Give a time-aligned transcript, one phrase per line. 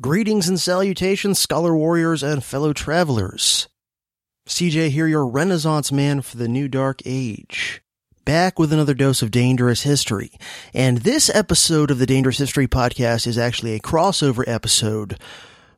[0.00, 3.66] Greetings and salutations, scholar warriors and fellow travelers.
[4.46, 7.82] CJ here, your renaissance man for the new dark age.
[8.24, 10.30] Back with another dose of dangerous history.
[10.72, 15.18] And this episode of the Dangerous History podcast is actually a crossover episode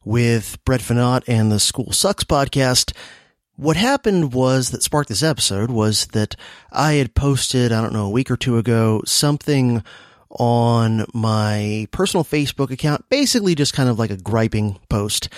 [0.05, 2.95] with Brett Veinotte and the School Sucks podcast.
[3.57, 6.37] What happened was that sparked this episode was that
[6.71, 9.83] I had posted, I don't know, a week or two ago, something
[10.31, 15.29] on my personal Facebook account, basically just kind of like a griping post.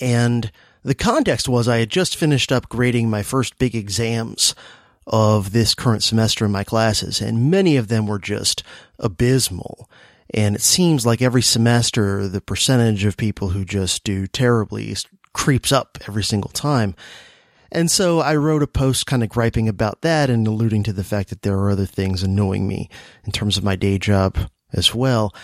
[0.00, 0.50] And
[0.84, 4.54] the context was I had just finished up grading my first big exams
[5.06, 8.62] of this current semester in my classes, and many of them were just
[8.98, 9.88] abysmal.
[10.34, 14.94] And it seems like every semester, the percentage of people who just do terribly
[15.32, 16.94] creeps up every single time.
[17.70, 21.04] And so I wrote a post kind of griping about that and alluding to the
[21.04, 22.88] fact that there are other things annoying me
[23.24, 24.38] in terms of my day job
[24.72, 25.34] as well.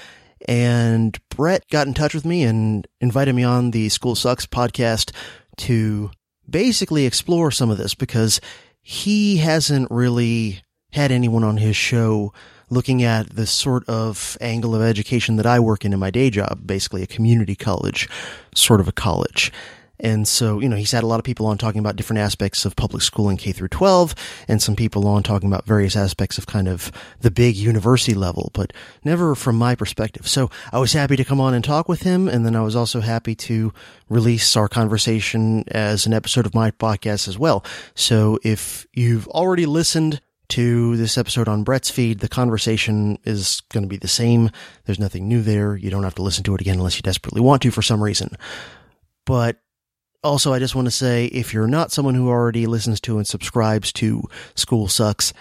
[0.46, 5.12] And Brett got in touch with me and invited me on the School Sucks podcast
[5.58, 6.10] to
[6.48, 8.40] basically explore some of this because
[8.82, 12.32] he hasn't really had anyone on his show
[12.70, 16.30] looking at the sort of angle of education that I work in in my day
[16.30, 18.08] job, basically a community college,
[18.54, 19.52] sort of a college.
[19.98, 22.64] And so, you know, he's had a lot of people on talking about different aspects
[22.64, 24.14] of public school schooling K through 12
[24.48, 28.50] and some people on talking about various aspects of kind of the big university level,
[28.52, 28.72] but
[29.04, 30.26] never from my perspective.
[30.26, 32.28] So I was happy to come on and talk with him.
[32.28, 33.72] And then I was also happy to
[34.08, 37.64] release our conversation as an episode of my podcast as well.
[37.94, 43.84] So if you've already listened to this episode on Brett's feed, the conversation is going
[43.84, 44.50] to be the same.
[44.86, 45.76] There's nothing new there.
[45.76, 48.02] You don't have to listen to it again unless you desperately want to for some
[48.02, 48.36] reason.
[49.24, 49.60] But
[50.24, 53.26] also, I just want to say if you're not someone who already listens to and
[53.26, 54.22] subscribes to
[54.54, 55.32] School Sucks,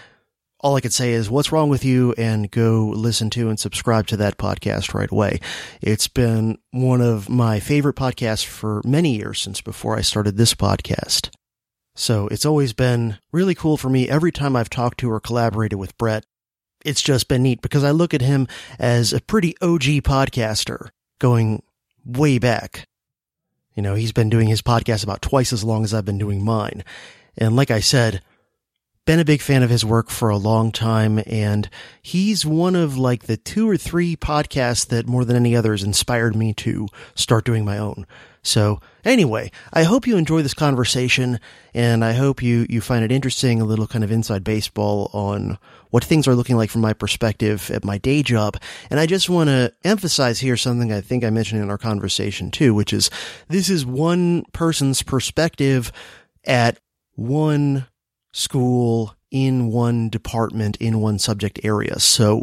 [0.60, 4.08] all I could say is what's wrong with you and go listen to and subscribe
[4.08, 5.40] to that podcast right away.
[5.82, 10.54] It's been one of my favorite podcasts for many years since before I started this
[10.54, 11.30] podcast.
[11.96, 15.80] So it's always been really cool for me every time I've talked to or collaborated
[15.80, 16.26] with Brett.
[16.84, 18.48] It's just been neat because I look at him
[18.80, 21.64] as a pretty OG podcaster going
[22.06, 22.88] way back.
[23.76, 26.44] You know, he's been doing his podcast about twice as long as I've been doing
[26.44, 26.84] mine.
[27.38, 28.22] And like I said,
[29.06, 31.70] been a big fan of his work for a long time, and
[32.02, 36.36] he's one of like the two or three podcasts that more than any others inspired
[36.36, 38.06] me to start doing my own.
[38.44, 41.40] So anyway, I hope you enjoy this conversation
[41.74, 45.58] and I hope you, you find it interesting, a little kind of inside baseball on
[45.94, 48.60] what things are looking like from my perspective at my day job.
[48.90, 52.50] And I just want to emphasize here something I think I mentioned in our conversation
[52.50, 53.12] too, which is
[53.48, 55.92] this is one person's perspective
[56.46, 56.80] at
[57.14, 57.86] one
[58.32, 62.00] school in one department in one subject area.
[62.00, 62.42] So,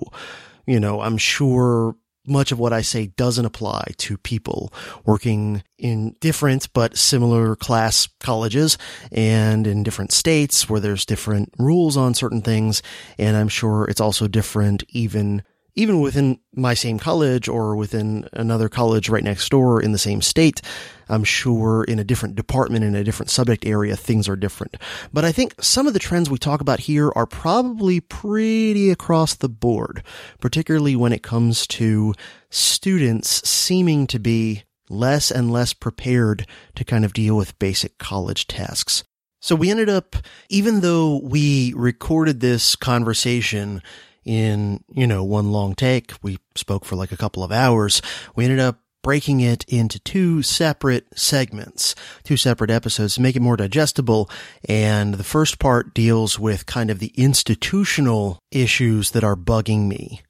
[0.65, 4.73] you know, I'm sure much of what I say doesn't apply to people
[5.05, 8.77] working in different but similar class colleges
[9.11, 12.83] and in different states where there's different rules on certain things.
[13.19, 15.43] And I'm sure it's also different even
[15.75, 20.23] even within my same college or within another college right next door in the same
[20.23, 20.61] state,
[21.09, 24.77] I'm sure in a different department, in a different subject area, things are different.
[25.13, 29.35] But I think some of the trends we talk about here are probably pretty across
[29.35, 30.03] the board,
[30.41, 32.15] particularly when it comes to
[32.51, 38.47] students seeming to be less and less prepared to kind of deal with basic college
[38.47, 39.05] tasks.
[39.41, 40.17] So we ended up,
[40.51, 43.83] even though we recorded this conversation
[44.31, 46.13] in, you know, one long take.
[46.23, 48.01] We spoke for like a couple of hours.
[48.37, 53.43] We ended up breaking it into two separate segments, two separate episodes to make it
[53.43, 54.31] more digestible.
[54.69, 60.23] And the first part deals with kind of the institutional issues that are bugging me.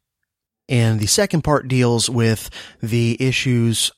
[0.66, 2.48] And the second part deals with
[2.80, 3.90] the issues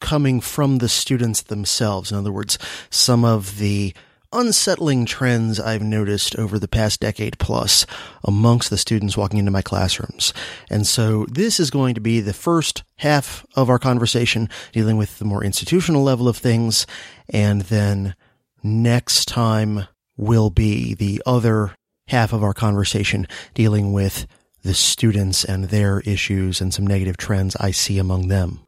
[0.00, 2.10] coming from the students themselves.
[2.10, 3.94] In other words, some of the
[4.34, 7.86] unsettling trends I've noticed over the past decade plus
[8.24, 10.34] amongst the students walking into my classrooms.
[10.68, 15.18] And so this is going to be the first half of our conversation dealing with
[15.18, 16.86] the more institutional level of things.
[17.28, 18.14] And then
[18.62, 19.86] next time
[20.16, 21.74] will be the other
[22.08, 24.26] half of our conversation dealing with
[24.62, 28.60] the students and their issues and some negative trends I see among them.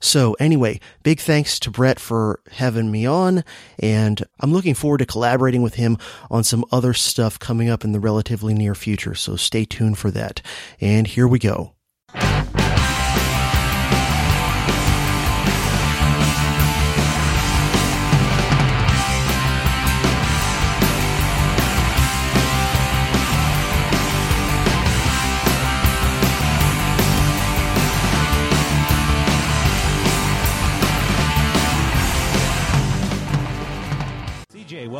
[0.00, 3.44] So anyway, big thanks to Brett for having me on,
[3.78, 5.96] and I'm looking forward to collaborating with him
[6.30, 10.10] on some other stuff coming up in the relatively near future, so stay tuned for
[10.10, 10.42] that.
[10.80, 11.75] And here we go.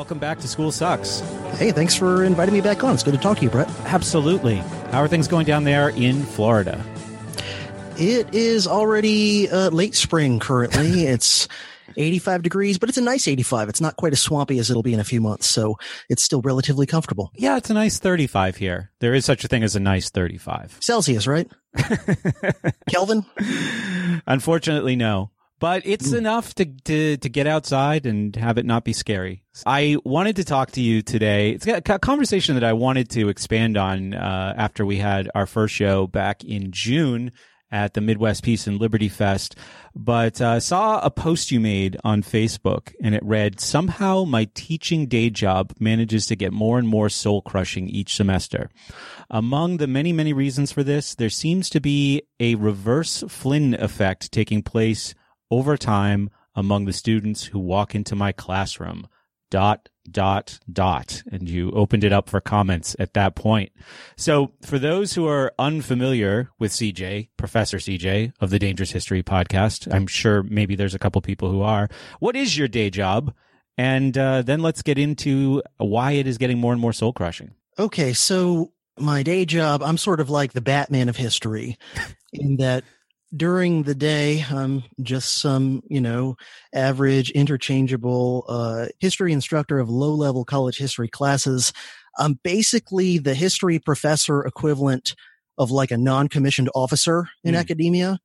[0.06, 1.19] Welcome back to School Sucks.
[1.58, 2.94] Hey, thanks for inviting me back on.
[2.94, 3.69] It's good to talk to you, Brett.
[3.87, 4.58] Absolutely.
[4.93, 6.81] How are things going down there in Florida?
[7.99, 11.06] It is already uh, late spring currently.
[11.06, 11.49] it's
[11.97, 13.69] 85 degrees, but it's a nice 85.
[13.69, 15.76] It's not quite as swampy as it'll be in a few months, so
[16.08, 17.32] it's still relatively comfortable.
[17.35, 18.93] Yeah, it's a nice 35 here.
[19.00, 20.79] There is such a thing as a nice 35.
[20.82, 21.50] Celsius, right?
[22.88, 23.26] Kelvin?
[24.25, 25.32] Unfortunately, no.
[25.58, 26.19] But it's mm.
[26.19, 29.43] enough to, to, to get outside and have it not be scary.
[29.64, 31.53] I wanted to talk to you today.
[31.53, 35.75] It's a conversation that I wanted to expand on uh, after we had our first
[35.75, 37.32] show back in June
[37.70, 39.56] at the Midwest Peace and Liberty Fest,
[39.94, 45.06] but uh, saw a post you made on Facebook and it read, Somehow my teaching
[45.06, 48.70] day job manages to get more and more soul crushing each semester.
[49.31, 54.31] Among the many, many reasons for this, there seems to be a reverse Flynn effect
[54.31, 55.14] taking place
[55.50, 59.06] over time among the students who walk into my classroom.
[59.48, 61.22] Dot, dot, dot.
[61.31, 63.70] And you opened it up for comments at that point.
[64.16, 69.93] So for those who are unfamiliar with CJ, Professor CJ of the Dangerous History podcast,
[69.93, 71.88] I'm sure maybe there's a couple people who are.
[72.19, 73.32] What is your day job?
[73.78, 77.52] And uh, then let's get into why it is getting more and more soul crushing.
[77.78, 81.76] Okay, so my day job, I'm sort of like the Batman of history
[82.32, 82.84] in that
[83.36, 86.36] during the day, I'm just some, you know,
[86.74, 91.72] average interchangeable uh, history instructor of low level college history classes.
[92.18, 95.14] I'm basically the history professor equivalent
[95.58, 97.58] of like a non commissioned officer in mm.
[97.58, 98.18] academia,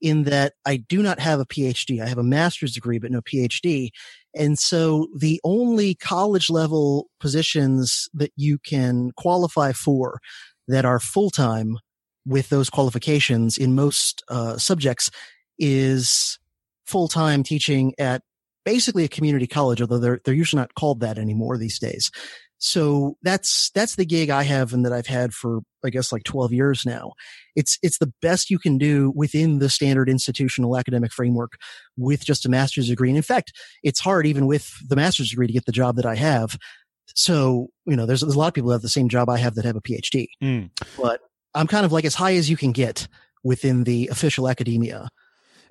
[0.00, 2.02] in that I do not have a PhD.
[2.02, 3.90] I have a master's degree, but no PhD.
[4.34, 10.20] And so the only college level positions that you can qualify for
[10.68, 11.78] that are full time
[12.26, 15.10] with those qualifications in most uh, subjects
[15.58, 16.38] is
[16.86, 18.22] full time teaching at
[18.64, 22.10] basically a community college, although they're they're usually not called that anymore these days.
[22.62, 26.24] So that's that's the gig I have and that I've had for I guess like
[26.24, 27.12] 12 years now.
[27.56, 31.52] It's it's the best you can do within the standard institutional academic framework
[31.96, 33.08] with just a master's degree.
[33.08, 33.52] And in fact,
[33.82, 36.58] it's hard even with the master's degree to get the job that I have.
[37.14, 39.38] So, you know, there's, there's a lot of people who have the same job I
[39.38, 40.28] have that have a PhD.
[40.42, 40.70] Mm.
[40.96, 41.20] But
[41.54, 43.08] I'm kind of like as high as you can get
[43.42, 45.08] within the official academia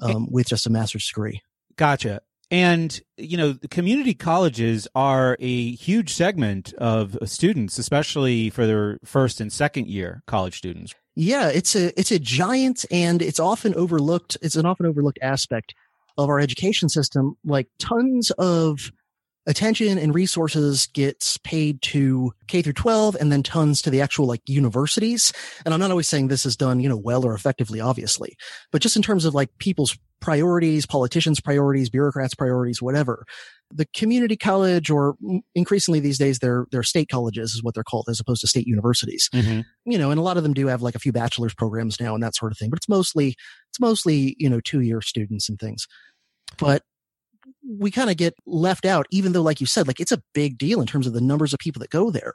[0.01, 1.41] um, with just a master's degree.
[1.75, 2.21] Gotcha.
[2.51, 9.39] And, you know, community colleges are a huge segment of students, especially for their first
[9.39, 10.95] and second year college students.
[11.15, 15.75] Yeah, it's a it's a giant and it's often overlooked it's an often overlooked aspect
[16.17, 17.35] of our education system.
[17.43, 18.91] Like tons of
[19.49, 24.27] attention and resources gets paid to K through 12 and then tons to the actual
[24.27, 25.33] like universities.
[25.65, 28.37] And I'm not always saying this is done, you know, well or effectively, obviously,
[28.71, 33.25] but just in terms of like people's priorities, politicians' priorities, bureaucrats' priorities, whatever.
[33.71, 35.15] The community college, or
[35.55, 38.67] increasingly these days, they're, they're state colleges is what they're called as opposed to state
[38.67, 39.29] universities.
[39.33, 39.61] Mm-hmm.
[39.85, 42.13] You know, and a lot of them do have like a few bachelor's programs now
[42.13, 43.35] and that sort of thing, but it's mostly,
[43.69, 45.87] it's mostly, you know, two year students and things.
[46.57, 46.83] But
[47.67, 50.57] we kind of get left out, even though, like you said, like it's a big
[50.57, 52.33] deal in terms of the numbers of people that go there.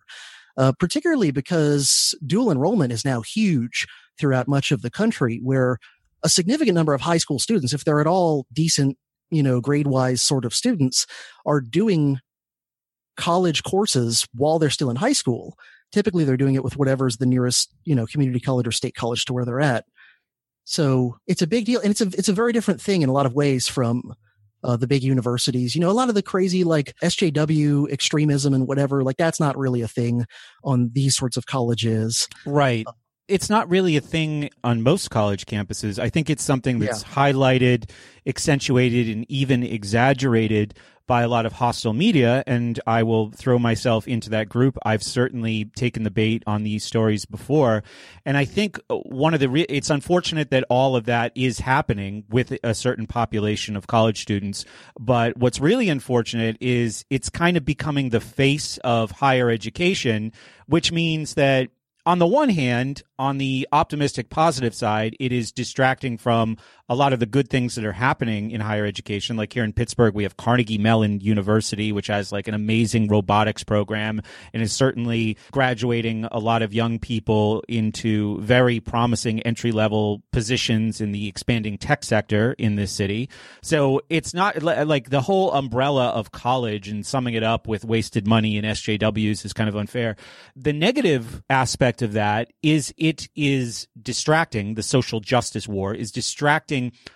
[0.56, 3.88] Uh, particularly because dual enrollment is now huge
[4.20, 5.78] throughout much of the country, where
[6.22, 8.96] a significant number of high school students, if they're at all decent,
[9.31, 11.06] you know, grade wise sort of students,
[11.44, 12.21] are doing
[13.16, 15.56] college courses while they're still in high school.
[15.90, 19.25] Typically, they're doing it with whatever's the nearest, you know, community college or state college
[19.25, 19.85] to where they're at.
[20.64, 23.12] So it's a big deal, and it's a it's a very different thing in a
[23.12, 24.14] lot of ways from
[24.64, 25.75] uh, the big universities.
[25.75, 29.56] You know, a lot of the crazy like SJW extremism and whatever, like that's not
[29.56, 30.25] really a thing
[30.64, 32.28] on these sorts of colleges.
[32.47, 32.85] Right.
[32.87, 32.92] Uh,
[33.26, 35.99] it's not really a thing on most college campuses.
[35.99, 37.09] I think it's something that's yeah.
[37.09, 37.90] highlighted,
[38.26, 40.75] accentuated, and even exaggerated
[41.06, 44.78] by a lot of hostile media, and I will throw myself into that group.
[44.84, 47.82] I've certainly taken the bait on these stories before,
[48.25, 52.25] and I think one of the re- it's unfortunate that all of that is happening
[52.30, 54.64] with a certain population of college students.
[54.99, 60.32] But what's really unfortunate is it's kind of becoming the face of higher education,
[60.66, 61.70] which means that
[62.06, 66.58] on the one hand, on the optimistic positive side, it is distracting from
[66.88, 69.37] a lot of the good things that are happening in higher education.
[69.37, 73.64] Like here in Pittsburgh, we have Carnegie Mellon University, which has like an amazing robotics
[73.64, 74.21] program
[74.53, 81.00] and is certainly graduating a lot of young people into very promising entry level positions
[81.00, 83.31] in the expanding tech sector in this city.
[83.62, 88.26] So it's not like the whole umbrella of college and summing it up with wasted
[88.26, 90.17] money and SJWs is kind of unfair.
[90.55, 94.75] The negative aspect of that is it is distracting.
[94.75, 96.74] The social justice war is distracting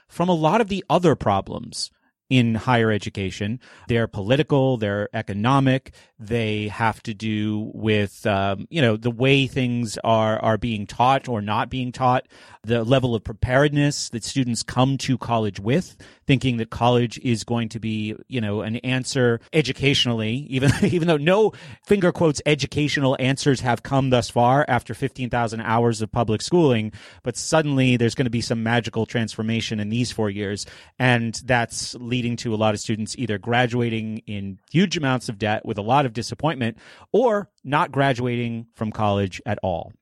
[0.09, 1.91] from a lot of the other problems
[2.30, 3.61] in higher education.
[3.88, 9.99] They're political, they're economic, they have to do with um, you know the way things
[10.02, 12.26] are are being taught or not being taught,
[12.64, 17.68] the level of preparedness that students come to college with, thinking that college is going
[17.68, 21.52] to be you know an answer educationally, even even though no
[21.87, 26.92] finger quotes educational answers have come thus far after fifteen thousand hours of public schooling,
[27.23, 30.66] but suddenly there's going to be some magical transformation in these four years,
[30.99, 35.65] and that's leading to a lot of students either graduating in huge amounts of debt
[35.65, 36.79] with a lot of disappointment
[37.13, 39.93] or not graduating from college at all.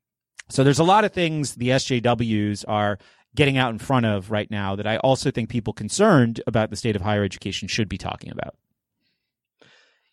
[0.49, 2.99] So there's a lot of things the SJWs are
[3.35, 6.77] getting out in front of right now that I also think people concerned about the
[6.77, 8.55] state of higher education should be talking about.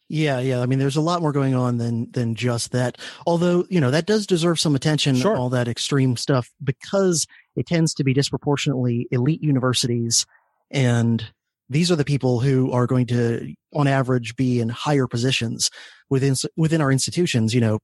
[0.10, 0.62] Yeah, yeah.
[0.62, 3.00] I mean, there's a lot more going on than than just that.
[3.26, 5.16] Although, you know, that does deserve some attention.
[5.16, 5.36] Sure.
[5.36, 10.26] All that extreme stuff because it tends to be disproportionately elite universities
[10.70, 11.32] and
[11.70, 15.70] these are the people who are going to, on average, be in higher positions
[16.10, 17.53] within within our institutions.
[17.53, 17.79] You know,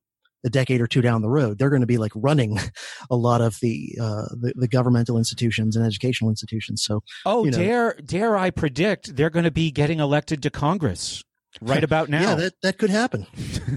[0.45, 2.57] a decade or two down the road, they're going to be like running
[3.12, 6.83] a lot of the uh, the, the, governmental institutions and educational institutions.
[6.83, 10.50] So, oh, you know, dare dare I predict they're going to be getting elected to
[10.50, 11.24] Congress?
[11.62, 12.22] Right about now.
[12.22, 13.25] Yeah, that, that could happen.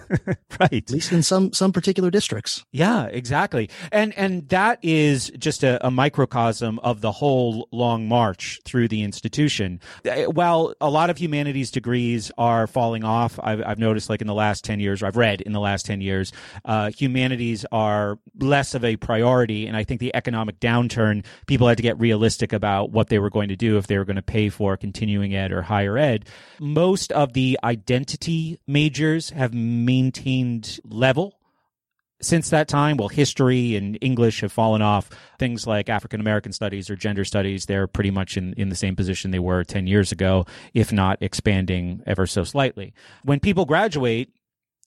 [0.60, 0.72] right.
[0.72, 2.64] At least in some some particular districts.
[2.72, 3.70] Yeah, exactly.
[3.90, 9.02] And and that is just a, a microcosm of the whole long march through the
[9.02, 9.80] institution.
[10.08, 14.26] Uh, while a lot of humanities degrees are falling off, I've, I've noticed like in
[14.26, 16.32] the last 10 years, or I've read in the last 10 years,
[16.64, 19.66] uh, humanities are less of a priority.
[19.66, 23.30] And I think the economic downturn, people had to get realistic about what they were
[23.30, 26.26] going to do if they were going to pay for continuing ed or higher ed.
[26.60, 31.38] Most of the identity majors have maintained level
[32.20, 32.96] since that time.
[32.96, 35.10] Well, history and English have fallen off.
[35.38, 38.96] Things like African American studies or gender studies, they're pretty much in, in the same
[38.96, 42.94] position they were 10 years ago, if not expanding ever so slightly.
[43.24, 44.30] When people graduate,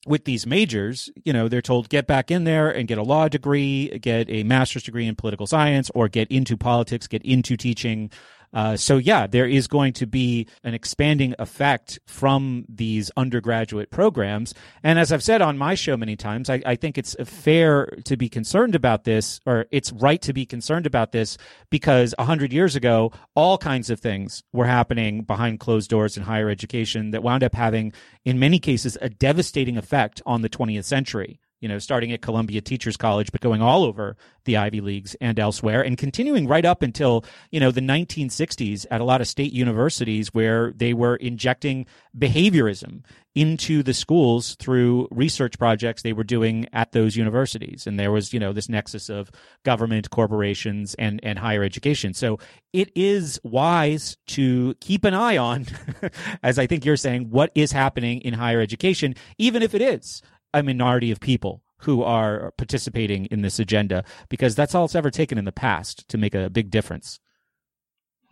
[0.06, 3.28] with these majors, you know, they're told get back in there and get a law
[3.28, 8.10] degree, get a master's degree in political science, or get into politics, get into teaching,
[8.52, 14.54] uh, so yeah, there is going to be an expanding effect from these undergraduate programs.
[14.82, 18.16] And as I've said on my show many times, I, I think it's fair to
[18.16, 21.38] be concerned about this, or it's right to be concerned about this,
[21.70, 26.22] because a hundred years ago, all kinds of things were happening behind closed doors in
[26.22, 27.92] higher education that wound up having,
[28.24, 32.60] in many cases, a devastating effect on the 20th century you know, starting at Columbia
[32.60, 36.82] Teachers College, but going all over the Ivy Leagues and elsewhere, and continuing right up
[36.82, 41.86] until, you know, the 1960s at a lot of state universities where they were injecting
[42.16, 43.02] behaviorism
[43.34, 47.86] into the schools through research projects they were doing at those universities.
[47.86, 49.30] And there was, you know, this nexus of
[49.62, 52.14] government, corporations, and, and higher education.
[52.14, 52.38] So
[52.72, 55.66] it is wise to keep an eye on,
[56.42, 60.22] as I think you're saying, what is happening in higher education, even if it is
[60.54, 65.10] a minority of people who are participating in this agenda because that's all it's ever
[65.10, 67.20] taken in the past to make a big difference.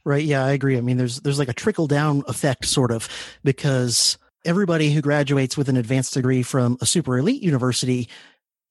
[0.04, 0.24] Right.
[0.24, 0.76] Yeah, I agree.
[0.76, 3.08] I mean, there's there's like a trickle down effect, sort of,
[3.42, 8.08] because everybody who graduates with an advanced degree from a super elite university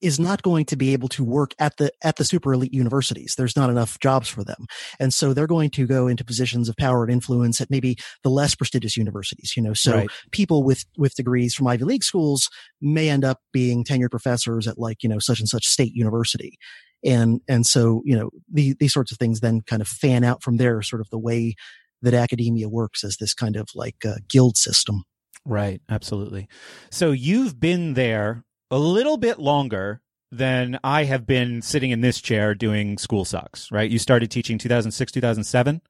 [0.04, 3.34] is not going to be able to work at the at the super elite universities.
[3.36, 4.66] There's not enough jobs for them,
[5.00, 8.28] and so they're going to go into positions of power and influence at maybe the
[8.28, 9.54] less prestigious universities.
[9.56, 10.10] You know, so right.
[10.30, 12.50] people with with degrees from Ivy League schools
[12.82, 16.58] may end up being tenured professors at like you know such and such state university,
[17.02, 20.42] and and so you know the, these sorts of things then kind of fan out
[20.42, 21.54] from there, sort of the way
[22.02, 25.04] that academia works as this kind of like uh, guild system.
[25.46, 26.48] Right, absolutely.
[26.90, 30.00] So you've been there a little bit longer
[30.32, 33.88] than I have been sitting in this chair doing school sucks, right?
[33.88, 35.80] You started teaching 2006, 2007?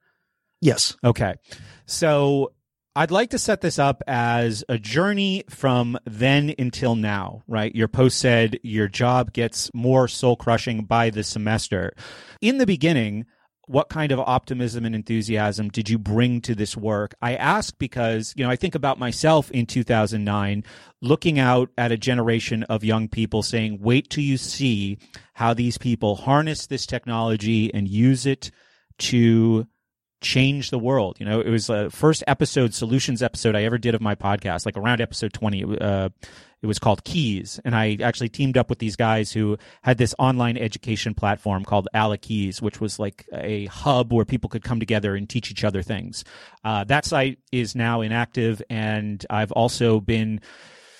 [0.60, 0.94] Yes.
[1.02, 1.36] Okay.
[1.86, 2.52] So
[2.94, 7.74] I'd like to set this up as a journey from then until now, right?
[7.74, 11.94] Your post said your job gets more soul crushing by the semester.
[12.42, 13.24] In the beginning,
[13.66, 17.14] what kind of optimism and enthusiasm did you bring to this work?
[17.22, 20.64] I ask because, you know, I think about myself in 2009,
[21.00, 24.98] looking out at a generation of young people saying, wait till you see
[25.34, 28.50] how these people harness this technology and use it
[28.98, 29.66] to
[30.20, 31.16] change the world.
[31.20, 34.66] You know, it was the first episode, solutions episode I ever did of my podcast,
[34.66, 35.78] like around episode 20.
[35.80, 36.08] Uh,
[36.64, 37.60] it was called Keys.
[37.62, 41.88] And I actually teamed up with these guys who had this online education platform called
[42.22, 45.82] Keys, which was like a hub where people could come together and teach each other
[45.82, 46.24] things.
[46.64, 48.62] Uh, that site is now inactive.
[48.70, 50.40] And I've also been,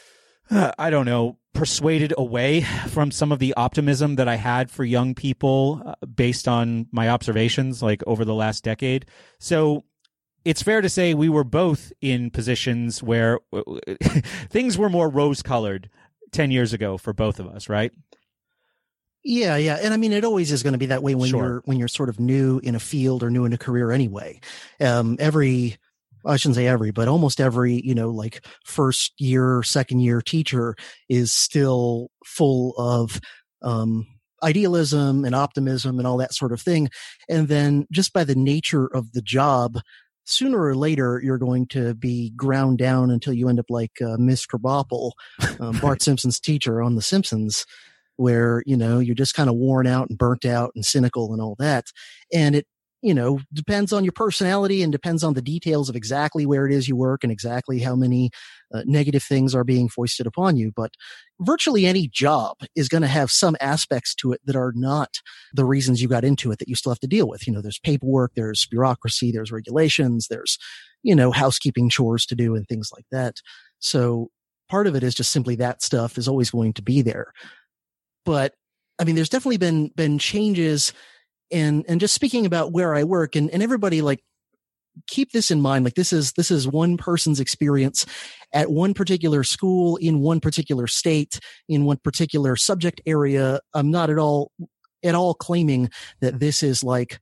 [0.51, 5.15] I don't know, persuaded away from some of the optimism that I had for young
[5.15, 9.07] people uh, based on my observations like over the last decade.
[9.39, 9.85] So
[10.45, 13.41] it's fair to say we were both in positions where
[14.51, 15.89] things were more rose colored
[16.33, 17.93] 10 years ago for both of us, right?
[19.25, 19.79] Yeah, yeah.
[19.81, 21.45] And I mean, it always is going to be that way when sure.
[21.45, 24.39] you're, when you're sort of new in a field or new in a career anyway.
[24.81, 25.77] Um, every,
[26.27, 30.77] I shouldn't say every, but almost every, you know, like first year, second year teacher
[31.09, 33.19] is still full of,
[33.63, 34.07] um,
[34.43, 36.91] idealism and optimism and all that sort of thing.
[37.31, 39.79] And then just by the nature of the job,
[40.25, 44.17] sooner or later you're going to be ground down until you end up like uh,
[44.19, 45.13] Miss Krabappel,
[45.61, 47.67] um, Bart Simpson's teacher on The Simpsons,
[48.17, 51.43] where you know you're just kind of worn out and burnt out and cynical and
[51.43, 51.87] all that.
[52.33, 52.67] And it
[53.05, 56.73] you know, depends on your personality and depends on the details of exactly where it
[56.73, 58.31] is you work and exactly how many
[58.75, 60.73] uh, negative things are being foisted upon you.
[60.75, 60.93] But
[61.41, 65.21] virtually any job is going to have some aspects to it that are not
[65.53, 67.47] the reasons you got into it that you still have to deal with.
[67.47, 70.59] You know, there's paperwork, there's bureaucracy, there's regulations, there's,
[71.03, 73.37] you know, housekeeping chores to do and things like that.
[73.79, 74.31] So
[74.69, 77.33] part of it is just simply that stuff is always going to be there.
[78.25, 78.55] But
[78.99, 80.93] I mean, there's definitely been, been changes
[81.51, 84.23] and and just speaking about where I work and, and everybody like
[85.09, 88.07] keep this in mind like this is this is one person's experience
[88.53, 94.11] at one particular school in one particular state in one particular subject area i'm not
[94.11, 94.51] at all
[95.03, 97.21] at all claiming that this is like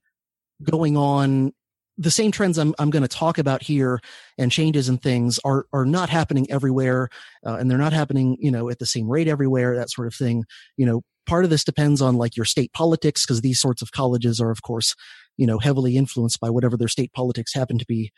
[0.63, 1.53] going on
[1.99, 4.01] the same trends I'm, I'm going to talk about here
[4.39, 7.11] and changes and things are, are not happening everywhere.
[7.47, 10.15] Uh, and they're not happening, you know, at the same rate everywhere, that sort of
[10.15, 10.45] thing.
[10.79, 13.93] You know, part of this depends on like your state politics because these sorts of
[13.93, 14.95] colleges are of course
[15.37, 18.13] you know heavily influenced by whatever their state politics happen to be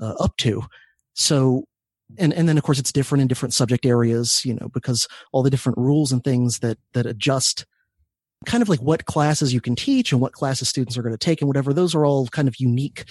[0.00, 0.62] uh, up to
[1.14, 1.64] so
[2.18, 5.42] and and then of course it's different in different subject areas you know because all
[5.42, 7.66] the different rules and things that that adjust
[8.44, 11.18] kind of like what classes you can teach and what classes students are going to
[11.18, 13.04] take and whatever those are all kind of unique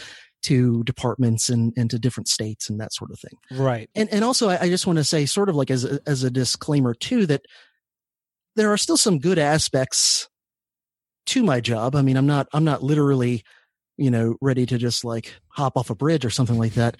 [0.46, 3.60] to departments and, and to different states and that sort of thing.
[3.60, 3.90] Right.
[3.96, 6.24] And and also I, I just want to say sort of like as a, as
[6.24, 7.42] a disclaimer too that
[8.56, 10.29] there are still some good aspects
[11.27, 11.96] to my job.
[11.96, 13.44] I mean, I'm not, I'm not literally,
[13.98, 16.98] you know, ready to just like hop off a bridge or something like that.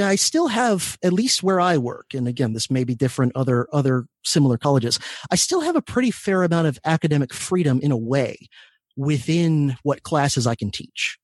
[0.00, 3.66] I still have, at least where I work, and again, this may be different other,
[3.72, 5.00] other similar colleges.
[5.32, 8.48] I still have a pretty fair amount of academic freedom in a way
[8.96, 11.18] within what classes I can teach.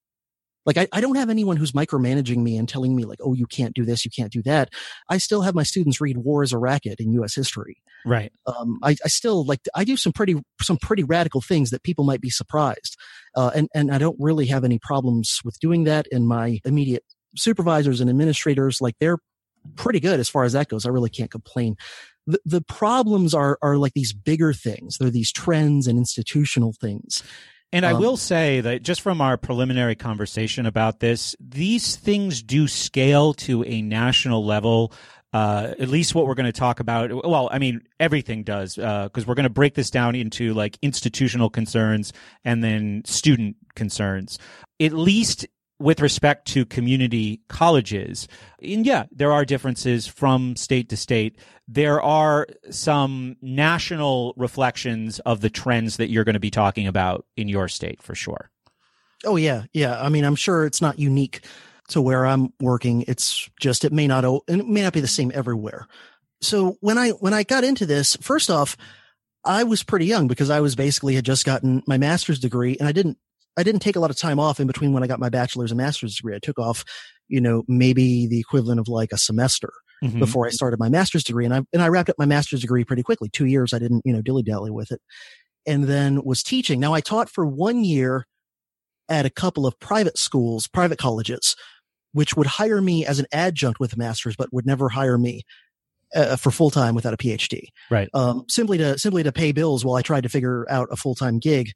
[0.66, 3.46] Like I, I don't have anyone who's micromanaging me and telling me like, oh, you
[3.46, 4.70] can't do this, you can't do that.
[5.09, 7.35] I still have my students read War is a Racket in U.S.
[7.35, 7.77] history.
[8.07, 8.33] Right.
[8.46, 12.05] Um, I, I still like I do some pretty some pretty radical things that people
[12.05, 12.96] might be surprised,
[13.37, 16.07] uh, and and I don't really have any problems with doing that.
[16.12, 17.05] And my immediate
[17.37, 19.18] supervisors and administrators, like they're
[19.77, 20.85] pretty good as far as that goes.
[20.85, 21.77] I really can't complain.
[22.27, 24.98] The, the problems are are like these bigger things.
[24.98, 27.22] They're these trends and institutional things.
[27.75, 32.41] And I um, will say that just from our preliminary conversation about this, these things
[32.41, 34.93] do scale to a national level.
[35.33, 37.11] Uh, at least what we're going to talk about.
[37.13, 40.79] Well, I mean, everything does, because uh, we're going to break this down into like
[40.81, 42.13] institutional concerns
[42.45, 44.39] and then student concerns.
[44.79, 45.45] At least
[45.79, 48.29] with respect to community colleges,
[48.63, 51.39] and yeah, there are differences from state to state.
[51.67, 57.27] There are some national reflections of the trends that you're going to be talking about
[57.37, 58.51] in your state for sure.
[59.25, 60.01] Oh yeah, yeah.
[60.01, 61.47] I mean, I'm sure it's not unique
[61.89, 63.05] to where I'm working.
[63.09, 65.87] It's just it may not it may not be the same everywhere.
[66.41, 68.77] So when I when I got into this, first off,
[69.45, 72.89] I was pretty young because I was basically had just gotten my master's degree and
[72.89, 73.19] I didn't
[73.57, 75.71] I didn't take a lot of time off in between when I got my bachelor's
[75.71, 76.35] and master's degree.
[76.35, 76.85] I took off,
[77.29, 80.19] you know, maybe the equivalent of like a semester mm-hmm.
[80.19, 81.45] before I started my master's degree.
[81.45, 83.29] And I, and I wrapped up my master's degree pretty quickly.
[83.29, 83.73] Two years.
[83.73, 85.01] I didn't, you know, dilly dally with it
[85.67, 86.81] and then was teaching.
[86.81, 88.27] Now I taught for one year
[89.09, 91.57] at a couple of private schools, private colleges,
[92.12, 95.43] which would hire me as an adjunct with a master's, but would never hire me
[96.14, 97.69] uh, for full time without a PhD.
[97.90, 98.09] Right.
[98.14, 101.14] Um, simply to, simply to pay bills while I tried to figure out a full
[101.14, 101.73] time gig.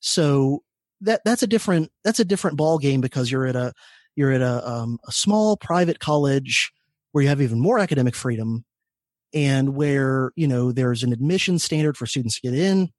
[0.00, 0.62] So
[1.02, 3.72] that that's a different that's a different ball game because you're at a
[4.16, 6.72] you're at a, um, a small private college
[7.12, 8.64] where you have even more academic freedom
[9.32, 12.90] and where you know there's an admission standard for students to get in.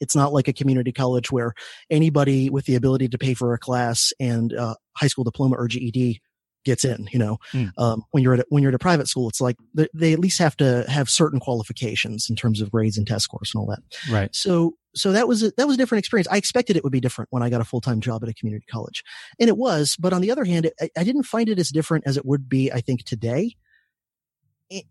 [0.00, 1.54] It's not like a community college where
[1.88, 5.68] anybody with the ability to pay for a class and uh, high school diploma or
[5.68, 6.20] GED
[6.64, 7.08] gets in.
[7.12, 7.70] You know, mm.
[7.78, 10.12] um, when you're at a, when you're at a private school, it's like they, they,
[10.12, 13.60] at least have to have certain qualifications in terms of grades and test scores and
[13.60, 13.80] all that.
[14.10, 14.34] Right.
[14.34, 16.28] So so that was a, that was a different experience.
[16.30, 18.34] I expected it would be different when I got a full time job at a
[18.34, 19.02] community college,
[19.38, 19.96] and it was.
[19.98, 22.48] But on the other hand, I, I didn't find it as different as it would
[22.48, 22.72] be.
[22.72, 23.56] I think today.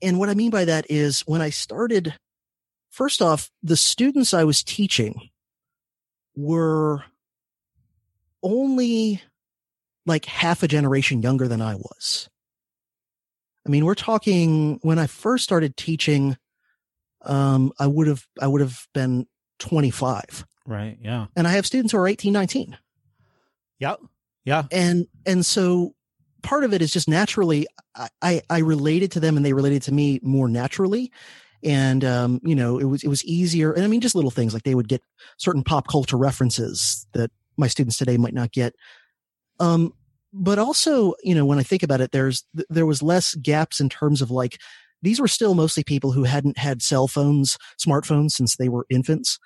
[0.01, 2.13] And what I mean by that is when I started,
[2.91, 5.29] first off, the students I was teaching
[6.35, 7.03] were
[8.43, 9.21] only
[10.05, 12.29] like half a generation younger than I was.
[13.65, 16.37] I mean, we're talking when I first started teaching,
[17.23, 19.27] um, I would have, I would have been
[19.59, 20.45] 25.
[20.65, 20.97] Right.
[21.01, 21.27] Yeah.
[21.35, 22.77] And I have students who are 18, 19.
[23.79, 23.95] Yeah.
[24.45, 24.63] Yeah.
[24.71, 25.93] And, and so
[26.41, 29.83] part of it is just naturally, I, I, I related to them and they related
[29.83, 31.11] to me more naturally.
[31.63, 33.71] And, um, you know, it was, it was easier.
[33.71, 35.03] And I mean, just little things like they would get
[35.37, 38.73] certain pop culture references that my students today might not get.
[39.61, 39.93] Um,
[40.33, 43.89] but also, you know, when I think about it, there's, there was less gaps in
[43.89, 44.59] terms of like,
[45.01, 49.39] these were still mostly people who hadn't had cell phones, smartphones since they were infants,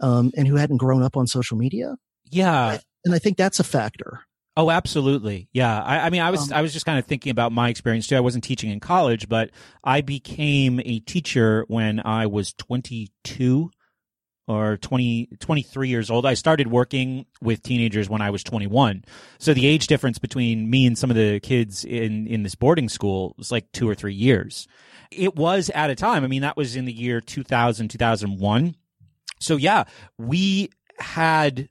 [0.00, 1.96] um, and who hadn't grown up on social media.
[2.30, 2.78] Yeah.
[3.04, 4.20] And I think that's a factor.
[4.56, 5.48] Oh, absolutely.
[5.52, 5.82] Yeah.
[5.82, 8.06] I, I mean, I was, um, I was just kind of thinking about my experience
[8.06, 8.16] too.
[8.16, 9.50] I wasn't teaching in college, but
[9.84, 13.70] I became a teacher when I was 22
[14.48, 16.24] or 20, 23 years old.
[16.24, 19.04] I started working with teenagers when I was 21.
[19.38, 22.88] So the age difference between me and some of the kids in, in this boarding
[22.88, 24.68] school was like two or three years.
[25.10, 26.24] It was at a time.
[26.24, 28.76] I mean, that was in the year 2000, 2001.
[29.40, 29.84] So yeah,
[30.18, 31.68] we had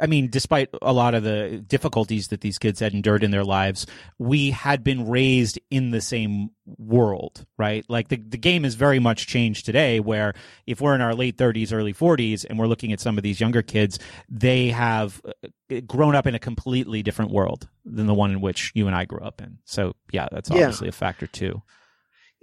[0.00, 3.44] I mean, despite a lot of the difficulties that these kids had endured in their
[3.44, 7.84] lives, we had been raised in the same world, right?
[7.88, 10.34] Like the, the game is very much changed today where
[10.66, 13.40] if we're in our late 30s, early 40s, and we're looking at some of these
[13.40, 18.30] younger kids, they have uh, grown up in a completely different world than the one
[18.30, 19.58] in which you and I grew up in.
[19.64, 20.90] So, yeah, that's obviously yeah.
[20.90, 21.62] a factor too.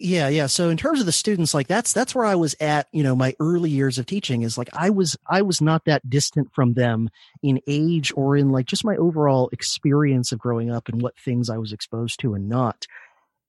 [0.02, 0.48] Yeah, yeah.
[0.48, 3.18] So in terms of the students, like that's that's where I was at, you know,
[3.18, 6.74] my early years of teaching is like I was I was not that distant from
[6.74, 7.10] them
[7.44, 11.50] in age or in like just my overall experience of growing up and what things
[11.50, 12.86] I was exposed to and not.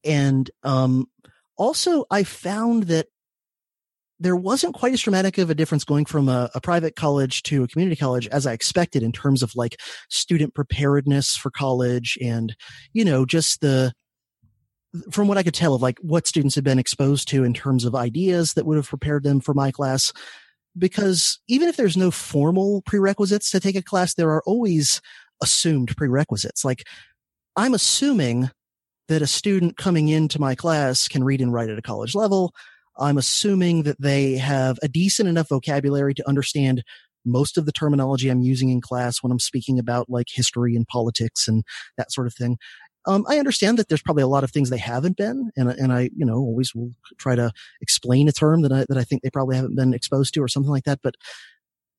[0.04, 1.06] And um
[1.56, 3.06] also I found that
[4.18, 7.62] there wasn't quite as dramatic of a difference going from a, a, private college to
[7.62, 12.54] a community college as I expected in terms of like student preparedness for college and,
[12.92, 13.94] you know, just the,
[15.11, 17.85] from what I could tell of like what students had been exposed to in terms
[17.85, 20.12] of ideas that would have prepared them for my class.
[20.76, 25.00] Because even if there's no formal prerequisites to take a class, there are always
[25.42, 26.64] assumed prerequisites.
[26.64, 26.85] Like
[27.57, 28.50] I'm assuming
[29.09, 32.53] that a student coming into my class can read and write at a college level.
[32.98, 36.85] I'm assuming that they have a decent enough vocabulary to understand
[37.24, 40.87] most of the terminology I'm using in class when I'm speaking about like history and
[40.87, 41.64] politics and
[41.96, 42.57] that sort of thing.
[43.06, 45.92] Um, I understand that there's probably a lot of things they haven't been, and and
[45.92, 49.22] I you know always will try to explain a term that I that I think
[49.22, 51.00] they probably haven't been exposed to or something like that.
[51.02, 51.14] But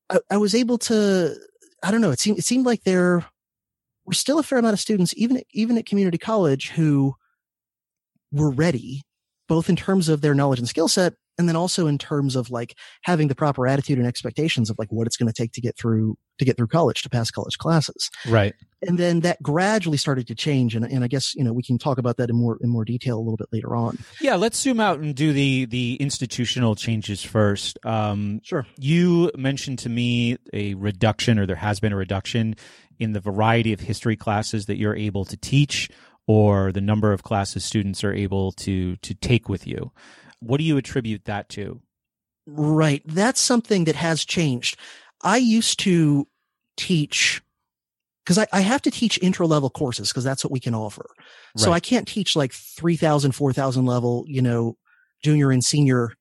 [0.09, 1.35] I, I was able to
[1.83, 3.25] I don't know it seemed it seemed like there
[4.05, 7.15] were still a fair amount of students even at, even at community college who
[8.31, 9.01] were ready
[9.47, 12.49] both in terms of their knowledge and skill set and then also in terms of
[12.49, 15.61] like having the proper attitude and expectations of like what it's going to take to
[15.61, 18.09] get through to get through college to pass college classes.
[18.27, 18.53] Right.
[18.81, 21.77] And then that gradually started to change and, and i guess you know we can
[21.77, 23.97] talk about that in more in more detail a little bit later on.
[24.19, 27.77] Yeah let's zoom out and do the the institutional changes first.
[27.85, 28.65] Um sure.
[28.77, 32.55] you mentioned to me a reduction or there has been a reduction
[32.99, 35.89] in the variety of history classes that you're able to teach
[36.27, 39.91] or the number of classes students are able to to take with you
[40.41, 41.81] what do you attribute that to?
[42.45, 43.01] Right.
[43.05, 44.77] That's something that has changed.
[45.21, 46.27] I used to
[46.77, 47.41] teach
[48.25, 51.05] because I, I, have to teach intro level courses because that's what we can offer.
[51.17, 51.63] Right.
[51.63, 54.77] So I can't teach like 3000, 4000 level, you know,
[55.23, 56.13] junior and senior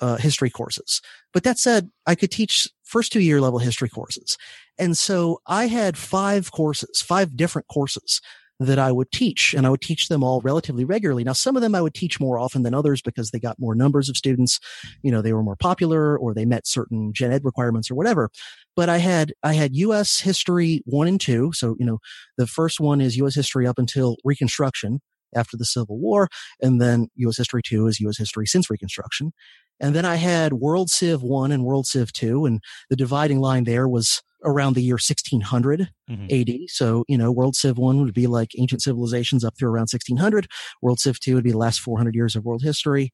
[0.00, 1.00] uh, history courses.
[1.32, 4.38] But that said, I could teach first two year level history courses.
[4.78, 8.20] And so I had five courses, five different courses
[8.60, 11.24] that I would teach and I would teach them all relatively regularly.
[11.24, 13.74] Now, some of them I would teach more often than others because they got more
[13.74, 14.60] numbers of students.
[15.02, 18.30] You know, they were more popular or they met certain gen ed requirements or whatever.
[18.76, 20.20] But I had, I had U.S.
[20.20, 21.52] history one and two.
[21.54, 21.98] So, you know,
[22.36, 23.34] the first one is U.S.
[23.34, 25.00] history up until Reconstruction
[25.34, 26.28] after the Civil War.
[26.60, 27.38] And then U.S.
[27.38, 28.18] history two is U.S.
[28.18, 29.32] history since Reconstruction.
[29.80, 32.44] And then I had World Civ one and World Civ two.
[32.44, 36.26] And the dividing line there was around the year 1600 mm-hmm.
[36.30, 36.68] AD.
[36.68, 40.46] So, you know, World Civ 1 would be like ancient civilizations up through around 1600.
[40.82, 43.12] World Civ 2 would be the last 400 years of world history.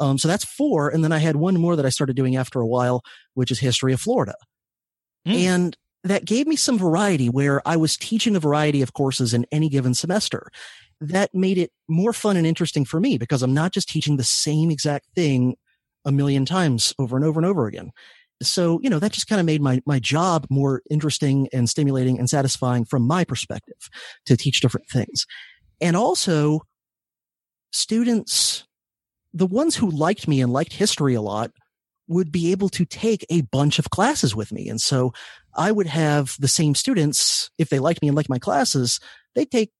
[0.00, 0.88] Um, so that's four.
[0.88, 3.02] And then I had one more that I started doing after a while,
[3.34, 4.34] which is history of Florida.
[5.26, 5.34] Mm.
[5.34, 9.44] And that gave me some variety where I was teaching a variety of courses in
[9.50, 10.48] any given semester.
[11.00, 14.24] That made it more fun and interesting for me because I'm not just teaching the
[14.24, 15.56] same exact thing
[16.04, 17.90] a million times over and over and over again
[18.42, 22.18] so you know that just kind of made my my job more interesting and stimulating
[22.18, 23.88] and satisfying from my perspective
[24.26, 25.26] to teach different things
[25.80, 26.60] and also
[27.72, 28.64] students
[29.32, 31.50] the ones who liked me and liked history a lot
[32.08, 34.68] would be able to take a bunch of classes with me.
[34.68, 35.12] And so
[35.54, 38.98] I would have the same students, if they liked me and liked my classes,
[39.34, 39.70] they'd take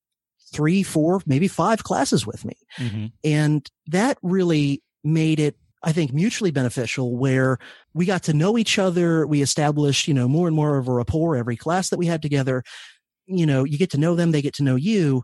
[0.53, 2.57] three, four, maybe five classes with me.
[2.77, 3.07] Mm-hmm.
[3.25, 7.59] And that really made it I think mutually beneficial where
[7.95, 9.27] we got to know each other.
[9.27, 12.23] We established, you know, more and more of a rapport every class that we had
[12.23, 12.65] together.
[13.27, 15.23] You know, you get to know them, they get to know you.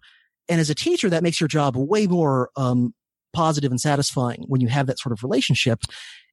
[0.49, 2.95] And as a teacher, that makes your job way more, um,
[3.33, 5.81] positive and satisfying when you have that sort of relationship.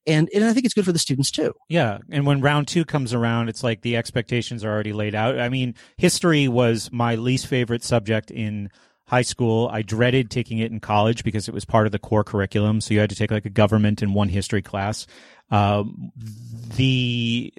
[0.05, 1.53] And, and I think it's good for the students too.
[1.69, 1.99] Yeah.
[2.09, 5.39] And when round two comes around, it's like the expectations are already laid out.
[5.39, 8.69] I mean, history was my least favorite subject in
[9.11, 9.69] high school.
[9.73, 12.79] I dreaded taking it in college because it was part of the core curriculum.
[12.79, 15.05] So you had to take like a government and one history class.
[15.49, 16.13] Um,
[16.77, 17.53] the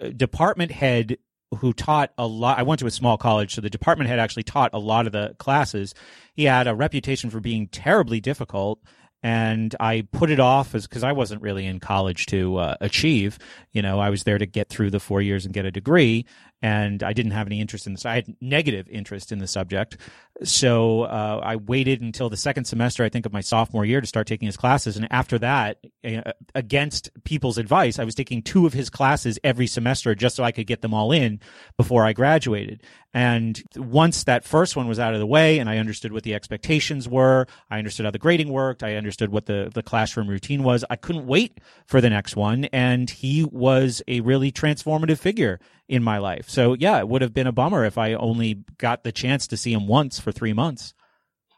[0.00, 1.18] uh, department head
[1.58, 2.60] who taught a lot.
[2.60, 5.12] I went to a small college, so the department head actually taught a lot of
[5.12, 5.94] the classes.
[6.32, 8.78] He had a reputation for being terribly difficult
[9.24, 13.38] and I put it off as because I wasn't really in college to uh, achieve.
[13.72, 16.26] You know, I was there to get through the four years and get a degree,
[16.64, 18.06] and I didn't have any interest in this.
[18.06, 19.98] I had negative interest in the subject.
[20.44, 24.06] So uh, I waited until the second semester, I think, of my sophomore year to
[24.06, 24.96] start taking his classes.
[24.96, 29.66] And after that, uh, against people's advice, I was taking two of his classes every
[29.66, 31.38] semester just so I could get them all in
[31.76, 32.82] before I graduated.
[33.12, 36.34] And once that first one was out of the way and I understood what the
[36.34, 40.64] expectations were, I understood how the grading worked, I understood what the, the classroom routine
[40.64, 42.64] was, I couldn't wait for the next one.
[42.72, 46.48] And he was a really transformative figure in my life.
[46.54, 49.56] So yeah, it would have been a bummer if I only got the chance to
[49.56, 50.94] see him once for three months.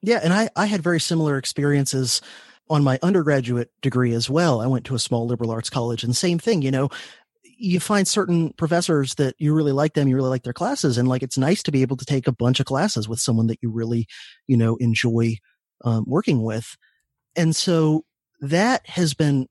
[0.03, 0.21] Yeah.
[0.23, 2.23] And I, I had very similar experiences
[2.71, 4.61] on my undergraduate degree as well.
[4.61, 6.89] I went to a small liberal arts college and same thing, you know,
[7.59, 11.09] you find certain professors that you really like them, you really like their classes, and
[11.09, 13.59] like it's nice to be able to take a bunch of classes with someone that
[13.63, 14.07] you really,
[14.47, 15.37] you know, enjoy
[15.85, 16.77] um, working with.
[17.35, 18.05] And so
[18.41, 19.47] that has been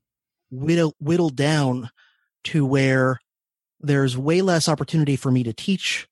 [0.50, 1.90] whittled, whittled down
[2.44, 3.18] to where
[3.86, 6.08] there's way less opportunity for me to teach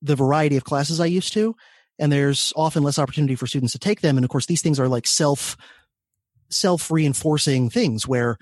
[0.00, 1.54] the variety of classes I used to.
[1.98, 4.16] And there's often less opportunity for students to take them.
[4.16, 5.56] And of course, these things are like self,
[6.50, 8.38] self reinforcing things where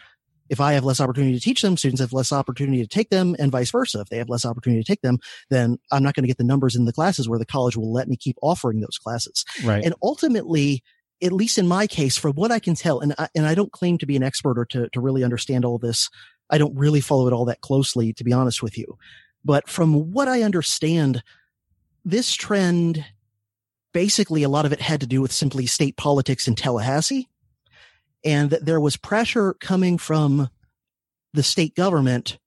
[0.49, 3.37] if I have less opportunity to teach them, students have less opportunity to take them
[3.39, 4.01] and vice versa.
[4.01, 6.45] If they have less opportunity to take them, then I'm not going to get the
[6.45, 9.45] numbers in the classes where the college will let me keep offering those classes.
[9.65, 9.85] Right.
[9.85, 10.83] And ultimately,
[11.23, 13.71] at least in my case, from what I can tell, and I, and I don't
[13.71, 16.09] claim to be an expert or to, to really understand all this.
[16.51, 18.99] I don't really follow it all that closely, to be honest with you.
[19.45, 21.23] But from what I understand,
[22.05, 23.05] this trend,
[23.93, 27.29] basically a lot of it had to do with simply state politics in Tallahassee
[28.25, 30.51] and that there was pressure coming from
[31.33, 32.39] the state government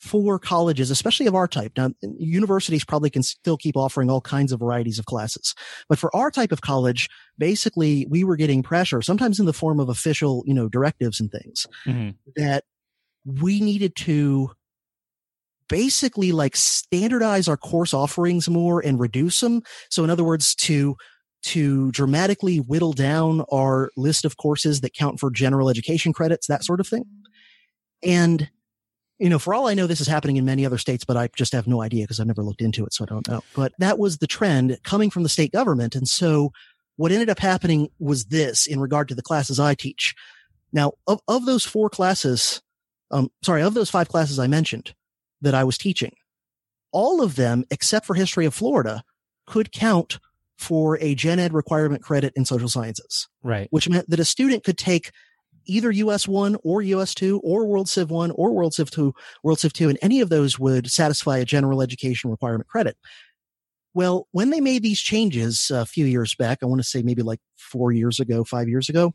[0.00, 1.72] for colleges, especially of our type.
[1.76, 5.54] Now, universities probably can still keep offering all kinds of varieties of classes,
[5.88, 9.78] but for our type of college, basically we were getting pressure, sometimes in the form
[9.78, 12.10] of official, you know, directives and things mm-hmm.
[12.34, 12.64] that
[13.24, 14.50] we needed to
[15.68, 19.62] basically like standardize our course offerings more and reduce them.
[19.88, 20.96] So in other words, to
[21.44, 26.64] to dramatically whittle down our list of courses that count for general education credits, that
[26.64, 27.04] sort of thing.
[28.02, 28.48] And,
[29.18, 31.28] you know, for all I know, this is happening in many other states, but I
[31.36, 32.94] just have no idea because I've never looked into it.
[32.94, 33.42] So I don't know.
[33.56, 35.96] But that was the trend coming from the state government.
[35.96, 36.52] And so
[36.96, 40.14] what ended up happening was this in regard to the classes I teach.
[40.72, 42.62] Now, of, of those four classes,
[43.12, 44.94] um, sorry, of those five classes I mentioned
[45.40, 46.12] that I was teaching,
[46.90, 49.02] all of them, except for history of Florida,
[49.46, 50.18] could count
[50.58, 53.28] for a gen ed requirement credit in social sciences.
[53.42, 53.68] Right.
[53.70, 55.10] Which meant that a student could take
[55.64, 59.60] either US 1 or US 2 or World Civ 1 or World Civ 2, World
[59.60, 62.96] Civ 2, and any of those would satisfy a general education requirement credit.
[63.94, 67.22] Well, when they made these changes a few years back, I want to say maybe
[67.22, 69.12] like four years ago, five years ago,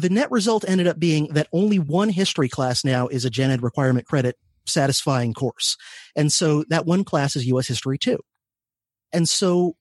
[0.00, 3.50] the net result ended up being that only one history class now is a gen
[3.50, 5.76] ed requirement credit satisfying course.
[6.14, 8.18] And so that one class is US history 2.
[9.12, 9.76] And so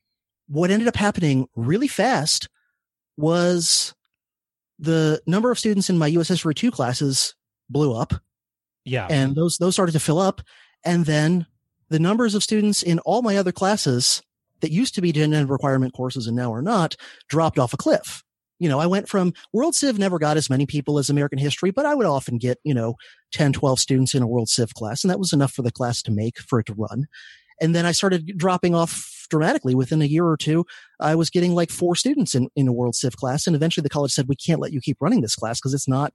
[0.47, 2.47] what ended up happening really fast
[3.17, 3.93] was
[4.79, 7.35] the number of students in my US History 2 classes
[7.69, 8.13] blew up.
[8.85, 9.07] Yeah.
[9.09, 10.41] And those, those started to fill up.
[10.85, 11.45] And then
[11.89, 14.21] the numbers of students in all my other classes
[14.61, 16.95] that used to be gen ed requirement courses and now are not
[17.27, 18.23] dropped off a cliff.
[18.59, 21.71] You know, I went from World Civ never got as many people as American history,
[21.71, 22.95] but I would often get, you know,
[23.33, 25.03] 10, 12 students in a World Civ class.
[25.03, 27.07] And that was enough for the class to make for it to run.
[27.61, 30.65] And then I started dropping off dramatically within a year or two.
[30.99, 33.47] I was getting like four students in, in a World Civ class.
[33.47, 35.87] And eventually the college said, we can't let you keep running this class because it's
[35.87, 36.13] not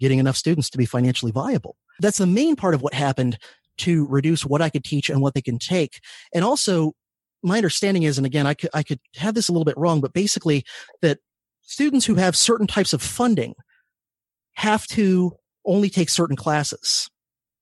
[0.00, 1.76] getting enough students to be financially viable.
[2.00, 3.38] That's the main part of what happened
[3.78, 6.00] to reduce what I could teach and what they can take.
[6.34, 6.92] And also
[7.42, 10.00] my understanding is, and again, I could, I could have this a little bit wrong,
[10.00, 10.64] but basically
[11.02, 11.18] that
[11.66, 13.54] students who have certain types of funding
[14.54, 17.10] have to only take certain classes.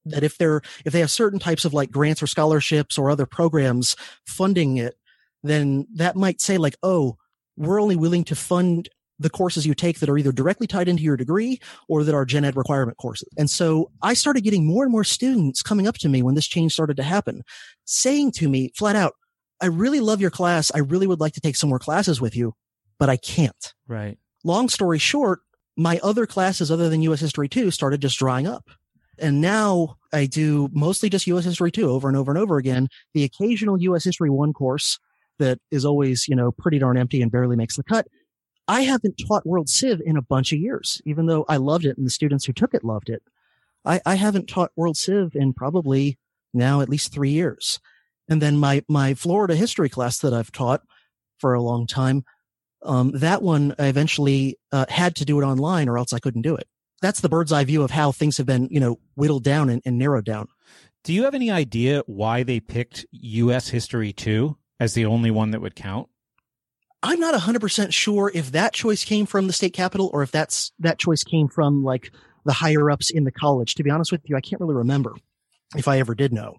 [0.06, 3.26] That if they're, if they have certain types of like grants or scholarships or other
[3.26, 4.94] programs funding it,
[5.42, 7.16] then that might say like, oh,
[7.56, 8.88] we're only willing to fund
[9.18, 12.24] the courses you take that are either directly tied into your degree or that are
[12.24, 13.28] gen ed requirement courses.
[13.38, 16.48] And so I started getting more and more students coming up to me when this
[16.48, 17.42] change started to happen,
[17.84, 19.14] saying to me flat out,
[19.60, 20.72] I really love your class.
[20.74, 22.54] I really would like to take some more classes with you,
[22.98, 23.74] but I can't.
[23.86, 24.18] Right.
[24.44, 25.40] Long story short,
[25.76, 28.70] my other classes other than US History 2 started just drying up.
[29.18, 32.88] And now I do mostly just US History 2 over and over and over again.
[33.12, 34.98] The occasional US History 1 course
[35.38, 38.06] that is always, you know, pretty darn empty and barely makes the cut.
[38.66, 41.96] I haven't taught World Civ in a bunch of years, even though I loved it
[41.98, 43.22] and the students who took it loved it.
[43.84, 46.18] I, I haven't taught World Civ in probably
[46.54, 47.78] now at least three years.
[48.28, 50.82] And then my, my Florida history class that I've taught
[51.38, 52.24] for a long time,
[52.84, 56.42] um, that one I eventually uh, had to do it online or else I couldn't
[56.42, 56.68] do it.
[57.02, 59.82] That's the bird's eye view of how things have been, you know, whittled down and,
[59.84, 60.48] and narrowed down.
[61.02, 63.68] Do you have any idea why they picked U.S.
[63.68, 66.08] history 2 as the only one that would count?
[67.02, 70.72] I'm not 100% sure if that choice came from the state capitol or if that's
[70.78, 72.10] that choice came from like
[72.46, 73.74] the higher ups in the college.
[73.74, 75.14] To be honest with you, I can't really remember
[75.76, 76.56] if I ever did know.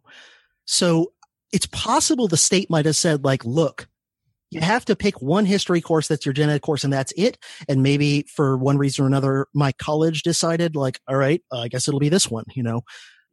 [0.66, 1.14] So
[1.52, 3.88] it's possible the state might have said like, look,
[4.56, 7.38] you have to pick one history course that's your gen ed course and that's it.
[7.68, 11.68] And maybe for one reason or another, my college decided like, all right, uh, I
[11.68, 12.82] guess it'll be this one, you know?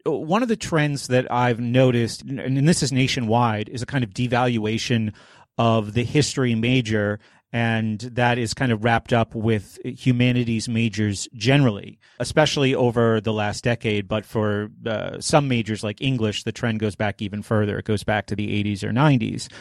[0.04, 4.10] One of the trends that I've noticed, and this is nationwide, is a kind of
[4.10, 5.14] devaluation
[5.58, 7.20] of the history major
[7.52, 13.62] and that is kind of wrapped up with humanities majors generally, especially over the last
[13.62, 14.08] decade.
[14.08, 17.78] But for uh, some majors like English, the trend goes back even further.
[17.78, 19.52] It goes back to the 80s or 90s.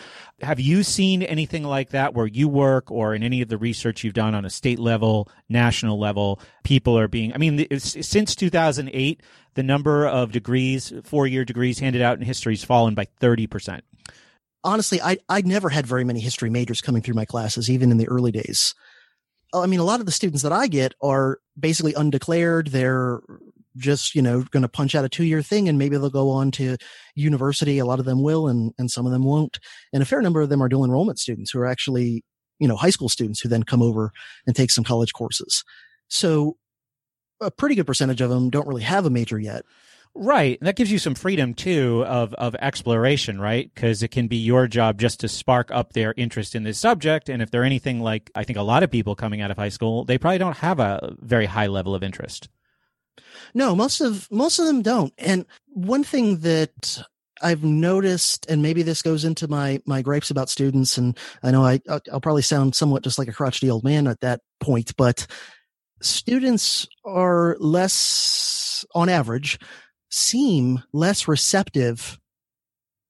[0.41, 4.03] Have you seen anything like that where you work or in any of the research
[4.03, 6.39] you've done on a state level, national level?
[6.63, 9.21] People are being, I mean, since 2008,
[9.55, 13.81] the number of degrees, four year degrees handed out in history has fallen by 30%
[14.63, 17.97] honestly, I I never had very many history majors coming through my classes, even in
[17.97, 18.73] the early days.
[19.53, 22.67] I mean, a lot of the students that I get are basically undeclared.
[22.67, 23.21] They're
[23.77, 26.29] just, you know, going to punch out a two year thing and maybe they'll go
[26.29, 26.77] on to
[27.15, 27.79] university.
[27.79, 29.59] A lot of them will and, and some of them won't.
[29.93, 32.23] And a fair number of them are dual enrollment students who are actually,
[32.59, 34.11] you know, high school students who then come over
[34.45, 35.63] and take some college courses.
[36.07, 36.57] So
[37.39, 39.63] a pretty good percentage of them don't really have a major yet.
[40.13, 40.59] Right.
[40.59, 43.71] And that gives you some freedom too of, of exploration, right?
[43.73, 47.29] Because it can be your job just to spark up their interest in this subject.
[47.29, 49.69] And if they're anything like I think a lot of people coming out of high
[49.69, 52.49] school, they probably don't have a very high level of interest.
[53.53, 55.13] No, most of most of them don't.
[55.17, 57.03] And one thing that
[57.41, 61.65] I've noticed, and maybe this goes into my my gripes about students, and I know
[61.65, 65.25] I I'll probably sound somewhat just like a crotchety old man at that point, but
[66.01, 69.59] students are less, on average,
[70.11, 72.19] seem less receptive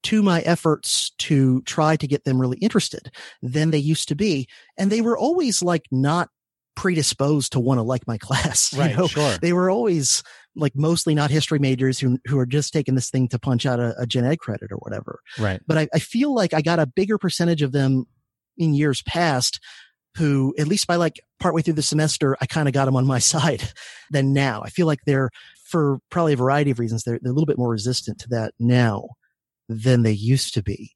[0.04, 3.12] to my efforts to try to get them really interested
[3.42, 4.48] than they used to be.
[4.78, 6.30] And they were always like not
[6.76, 8.74] predisposed to want to like my class.
[8.74, 8.92] Right.
[8.92, 9.08] You know?
[9.08, 9.38] Sure.
[9.38, 10.24] They were always
[10.56, 13.80] like mostly not history majors who, who are just taking this thing to punch out
[13.80, 15.20] a, a gen ed credit or whatever.
[15.38, 15.62] Right.
[15.68, 18.06] But I, I feel like I got a bigger percentage of them
[18.58, 19.60] in years past
[20.18, 23.06] who, at least by like partway through the semester, I kind of got them on
[23.06, 23.64] my side
[24.10, 24.62] than now.
[24.64, 25.30] I feel like they're
[25.66, 28.54] for probably a variety of reasons, they're, they're a little bit more resistant to that
[28.60, 29.08] now
[29.70, 30.92] than they used to be.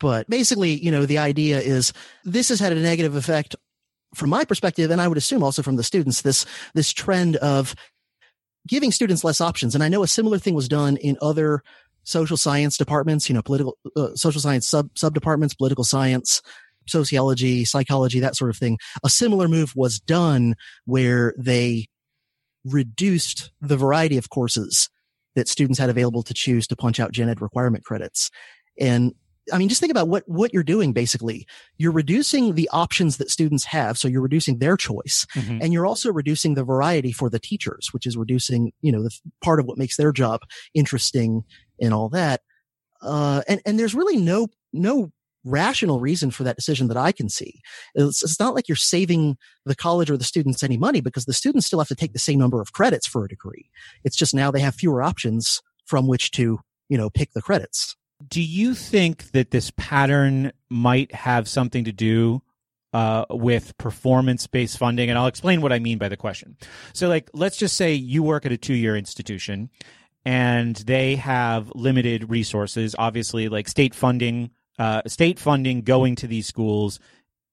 [0.00, 1.92] But basically, you know, the idea is
[2.24, 3.54] this has had a negative effect
[4.16, 7.76] from my perspective, and I would assume also from the students, this, this trend of
[8.66, 9.74] giving students less options.
[9.76, 11.62] And I know a similar thing was done in other
[12.02, 16.42] social science departments, you know, political, uh, social science sub, sub departments, political science,
[16.86, 18.78] sociology, psychology, that sort of thing.
[19.04, 21.86] A similar move was done where they
[22.64, 24.88] reduced the variety of courses
[25.34, 28.30] that students had available to choose to punch out gen ed requirement credits.
[28.78, 29.14] And
[29.52, 31.46] I mean, just think about what, what you're doing basically.
[31.76, 33.98] You're reducing the options that students have.
[33.98, 35.58] So you're reducing their choice mm-hmm.
[35.60, 39.10] and you're also reducing the variety for the teachers, which is reducing, you know, the
[39.42, 40.42] part of what makes their job
[40.74, 41.42] interesting
[41.80, 42.42] and all that.
[43.00, 45.10] Uh, and, and there's really no, no
[45.44, 47.60] rational reason for that decision that I can see.
[47.94, 51.32] It's, it's, not like you're saving the college or the students any money because the
[51.32, 53.70] students still have to take the same number of credits for a degree.
[54.04, 57.96] It's just now they have fewer options from which to, you know, pick the credits.
[58.26, 62.42] Do you think that this pattern might have something to do
[62.92, 65.10] uh, with performance based funding?
[65.10, 66.56] And I'll explain what I mean by the question.
[66.92, 69.70] So, like, let's just say you work at a two year institution
[70.24, 76.46] and they have limited resources, obviously, like state funding uh, state funding going to these
[76.46, 76.98] schools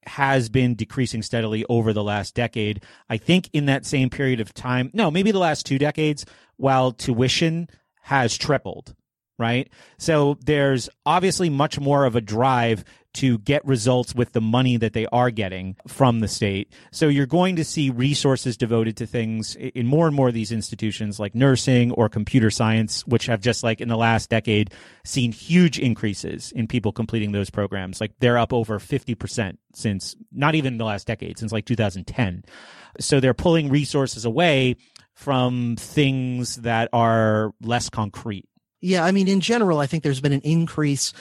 [0.03, 2.83] has been decreasing steadily over the last decade.
[3.09, 6.25] I think in that same period of time, no, maybe the last two decades,
[6.57, 7.67] while tuition
[8.01, 8.95] has tripled
[9.39, 9.69] right?
[9.97, 12.83] So there's obviously much more of a drive
[13.15, 16.71] to get results with the money that they are getting from the state.
[16.91, 20.51] So you're going to see resources devoted to things in more and more of these
[20.51, 24.71] institutions like nursing or computer science, which have just like in the last decade
[25.03, 27.99] seen huge increases in people completing those programs.
[27.99, 32.43] Like they're up over 50% since not even the last decade, since like 2010.
[32.99, 34.75] So they're pulling resources away
[35.13, 38.45] from things that are less concrete.
[38.81, 41.11] Yeah, I mean, in general, I think there's been an increase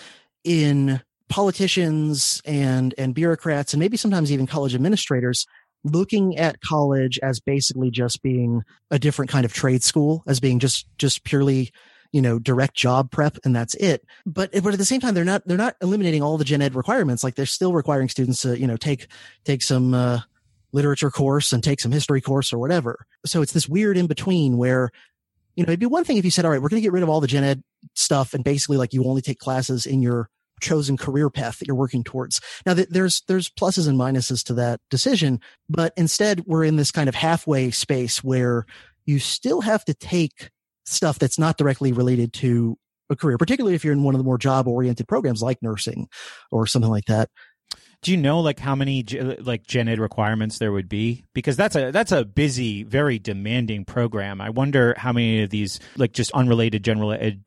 [0.45, 5.47] in politicians and and bureaucrats and maybe sometimes even college administrators
[5.85, 10.59] looking at college as basically just being a different kind of trade school as being
[10.59, 11.71] just just purely
[12.13, 14.05] you know direct job prep and that's it.
[14.27, 16.75] But but at the same time they're not they're not eliminating all the gen ed
[16.75, 17.23] requirements.
[17.23, 19.09] Like they're still requiring students to you know take
[19.45, 20.21] take some uh,
[20.73, 23.07] literature course and take some history course or whatever.
[23.27, 24.91] So it's this weird in between where
[25.57, 26.93] you know it'd be one thing if you said all right we're going to get
[26.93, 27.63] rid of all the gen ed
[27.95, 30.31] stuff and basically like you only take classes in your
[30.61, 32.41] chosen career path that you're working towards.
[32.67, 37.09] Now there's there's pluses and minuses to that decision, but instead we're in this kind
[37.09, 38.67] of halfway space where
[39.07, 40.51] you still have to take
[40.85, 42.77] stuff that's not directly related to
[43.11, 46.09] a career, particularly if you're in one of the more job oriented programs like nursing
[46.51, 47.31] or something like that.
[48.01, 49.05] Do you know like how many
[49.41, 51.25] like gen ed requirements there would be?
[51.35, 54.41] Because that's a that's a busy, very demanding program.
[54.41, 57.43] I wonder how many of these like just unrelated general ed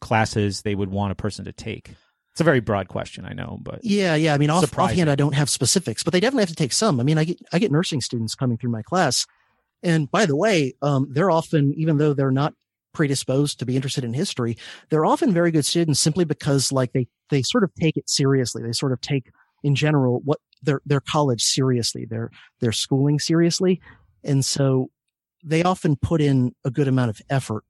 [0.00, 1.94] classes they would want a person to take.
[2.32, 4.32] It's a very broad question, I know, but yeah, yeah.
[4.32, 6.98] I mean, off, offhand, I don't have specifics, but they definitely have to take some.
[6.98, 9.26] I mean, I get I get nursing students coming through my class,
[9.82, 12.54] and by the way, um, they're often, even though they're not
[12.94, 14.56] predisposed to be interested in history,
[14.88, 18.62] they're often very good students simply because, like, they they sort of take it seriously.
[18.62, 19.30] They sort of take,
[19.62, 22.30] in general, what their their college seriously, their
[22.60, 23.78] their schooling seriously,
[24.24, 24.88] and so
[25.44, 27.64] they often put in a good amount of effort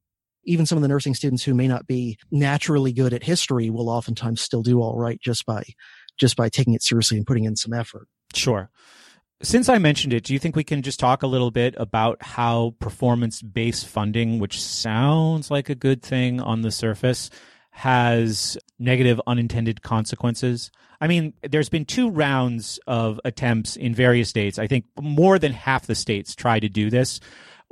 [0.44, 3.88] even some of the nursing students who may not be naturally good at history will
[3.88, 5.62] oftentimes still do all right just by
[6.18, 8.06] just by taking it seriously and putting in some effort.
[8.34, 8.70] Sure.
[9.42, 12.22] Since I mentioned it, do you think we can just talk a little bit about
[12.22, 17.28] how performance based funding, which sounds like a good thing on the surface,
[17.70, 20.70] has negative unintended consequences?
[21.00, 24.60] I mean, there's been two rounds of attempts in various states.
[24.60, 27.18] I think more than half the states try to do this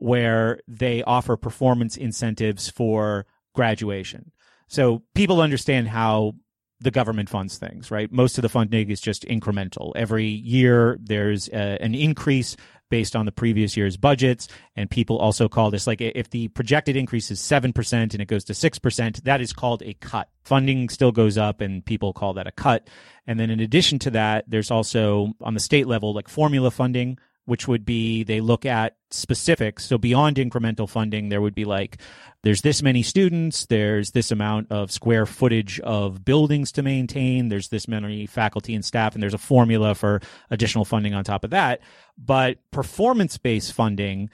[0.01, 4.33] where they offer performance incentives for graduation.
[4.69, 6.35] So people understand how
[6.81, 8.11] the government funds things, right?
[8.11, 9.93] Most of the funding is just incremental.
[9.95, 12.57] Every year there's a, an increase
[12.91, 14.49] based on the previous year's budgets.
[14.77, 18.45] And people also call this like if the projected increase is 7% and it goes
[18.45, 20.29] to 6%, that is called a cut.
[20.45, 22.89] Funding still goes up and people call that a cut.
[23.27, 27.19] And then in addition to that, there's also on the state level, like formula funding,
[27.51, 29.85] which would be they look at specifics.
[29.85, 32.01] So beyond incremental funding, there would be like,
[32.45, 37.67] there's this many students, there's this amount of square footage of buildings to maintain, there's
[37.67, 40.21] this many faculty and staff, and there's a formula for
[40.51, 41.81] additional funding on top of that.
[42.17, 44.31] But performance based funding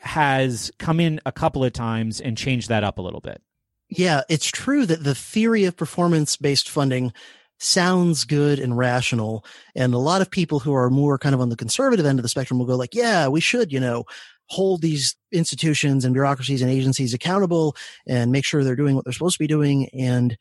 [0.00, 3.40] has come in a couple of times and changed that up a little bit.
[3.88, 7.12] Yeah, it's true that the theory of performance based funding
[7.58, 9.44] sounds good and rational.
[9.74, 12.22] And a lot of people who are more kind of on the conservative end of
[12.22, 14.04] the spectrum will go like, yeah, we should, you know,
[14.46, 19.12] hold these institutions and bureaucracies and agencies accountable and make sure they're doing what they're
[19.12, 19.88] supposed to be doing.
[19.90, 20.38] And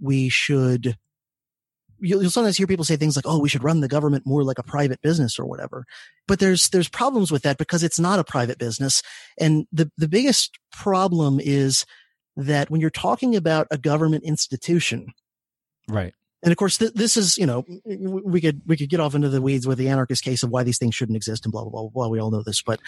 [0.00, 0.96] we should,
[2.00, 4.58] you'll, sometimes hear people say things like, oh, we should run the government more like
[4.58, 5.84] a private business or whatever.
[6.26, 9.02] But there's, there's problems with that because it's not a private business.
[9.38, 11.84] And the, the biggest problem is
[12.36, 15.12] that when you're talking about a government institution,
[15.88, 19.14] right and of course, th- this is, you know, we could, we could get off
[19.14, 21.62] into the weeds with the anarchist case of why these things shouldn't exist and blah,
[21.62, 22.08] blah, blah, blah.
[22.08, 22.80] We all know this, but,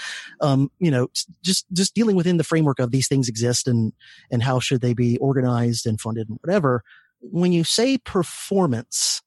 [0.43, 1.09] um, you know,
[1.43, 3.95] just, just dealing within the framework of these things exist and,
[4.31, 6.83] and how should they be organized and funded and whatever.
[7.21, 9.23] When you say performance,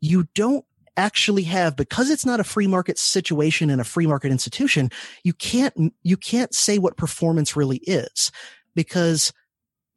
[0.00, 0.64] you don't
[0.96, 4.90] actually have because it's not a free market situation and a free market institution
[5.24, 8.32] you can't you can't say what performance really is
[8.74, 9.30] because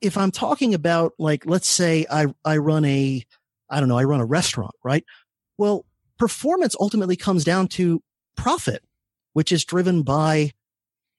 [0.01, 3.23] if I'm talking about like, let's say I, I run a,
[3.69, 5.03] I don't know, I run a restaurant, right?
[5.57, 5.85] Well,
[6.17, 8.01] performance ultimately comes down to
[8.35, 8.83] profit,
[9.33, 10.51] which is driven by,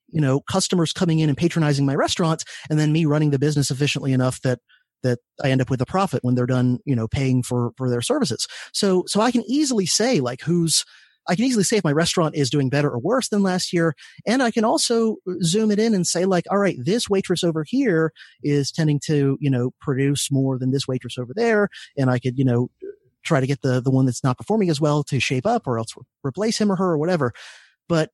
[0.09, 3.71] you know, customers coming in and patronizing my restaurants and then me running the business
[3.71, 4.59] efficiently enough that,
[5.03, 7.89] that I end up with a profit when they're done, you know, paying for, for
[7.89, 8.47] their services.
[8.73, 10.85] So, so I can easily say like who's,
[11.31, 13.95] I can easily say if my restaurant is doing better or worse than last year.
[14.27, 17.45] And I can also uh, zoom it in and say like, all right, this waitress
[17.45, 18.13] over here
[18.43, 21.69] is tending to, you know, produce more than this waitress over there.
[21.97, 22.69] And I could, you know,
[23.23, 25.79] try to get the the one that's not performing as well to shape up or
[25.79, 27.33] else replace him or her or whatever.
[27.89, 28.11] But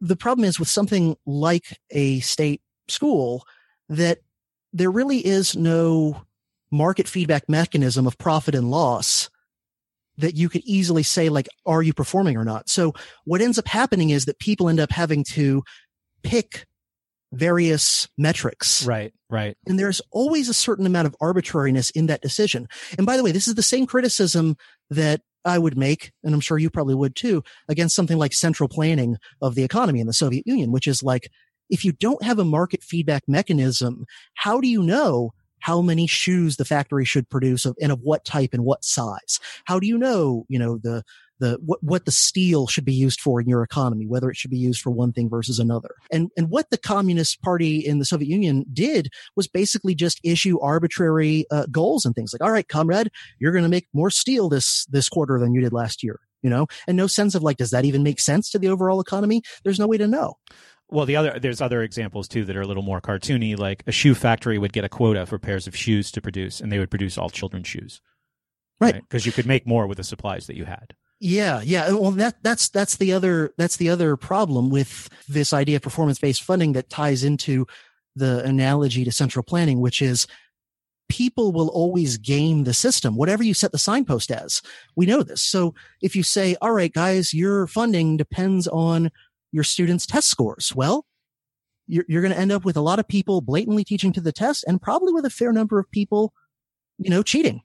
[0.00, 3.44] the problem is with something like a state school
[3.88, 4.18] that
[4.72, 6.22] there really is no
[6.72, 9.30] market feedback mechanism of profit and loss
[10.18, 12.68] that you could easily say like are you performing or not?
[12.68, 12.92] So
[13.24, 15.62] what ends up happening is that people end up having to
[16.22, 16.66] pick
[17.32, 18.84] various metrics.
[18.84, 19.56] Right right.
[19.66, 22.68] And there's always a certain amount of arbitrariness in that decision.
[22.98, 24.56] And by the way this is the same criticism
[24.90, 28.68] that I would make, and I'm sure you probably would too, against something like central
[28.68, 31.28] planning of the economy in the Soviet Union, which is like,
[31.68, 34.04] if you don't have a market feedback mechanism,
[34.34, 35.32] how do you know
[35.62, 39.38] how many shoes the factory should produce of, and of what type and what size?
[39.64, 41.04] How do you know, you know, the,
[41.38, 44.50] the what, what the steel should be used for in your economy, whether it should
[44.50, 45.94] be used for one thing versus another.
[46.10, 50.60] And and what the Communist Party in the Soviet Union did was basically just issue
[50.60, 54.48] arbitrary uh, goals and things like, all right, comrade, you're going to make more steel
[54.48, 56.20] this this quarter than you did last year.
[56.42, 59.00] You know, and no sense of like, does that even make sense to the overall
[59.00, 59.42] economy?
[59.62, 60.34] There's no way to know.
[60.92, 63.58] Well, the other there's other examples too that are a little more cartoony.
[63.58, 66.70] Like a shoe factory would get a quota for pairs of shoes to produce, and
[66.70, 68.00] they would produce all children's shoes.
[68.80, 69.26] Right, because right?
[69.26, 70.94] you could make more with the supplies that you had.
[71.18, 71.92] Yeah, yeah.
[71.92, 76.18] Well, that that's that's the other that's the other problem with this idea of performance
[76.18, 77.66] based funding that ties into
[78.16, 80.26] the analogy to central planning, which is
[81.08, 84.62] people will always game the system, whatever you set the signpost as.
[84.96, 85.42] We know this.
[85.42, 89.10] So if you say, all right, guys, your funding depends on
[89.52, 91.06] your students' test scores, well,
[91.86, 94.32] you're, you're going to end up with a lot of people blatantly teaching to the
[94.32, 96.32] test and probably with a fair number of people,
[96.98, 97.62] you know, cheating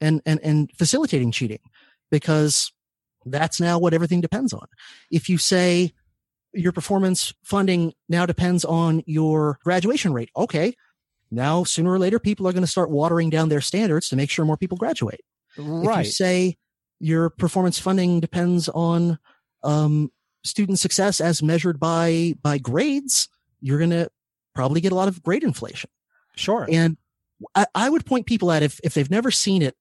[0.00, 1.60] and, and, and facilitating cheating
[2.10, 2.72] because
[3.26, 4.66] that's now what everything depends on.
[5.10, 5.92] If you say
[6.52, 10.74] your performance funding now depends on your graduation rate, okay.
[11.30, 14.30] Now, sooner or later, people are going to start watering down their standards to make
[14.30, 15.20] sure more people graduate.
[15.56, 16.00] Right.
[16.00, 16.56] If you say
[16.98, 19.18] your performance funding depends on
[19.62, 20.10] um,
[20.44, 23.28] student success as measured by by grades,
[23.60, 24.10] you're going to
[24.54, 25.90] probably get a lot of grade inflation.
[26.36, 26.66] Sure.
[26.70, 26.96] And
[27.54, 29.76] I, I would point people at if if they've never seen it,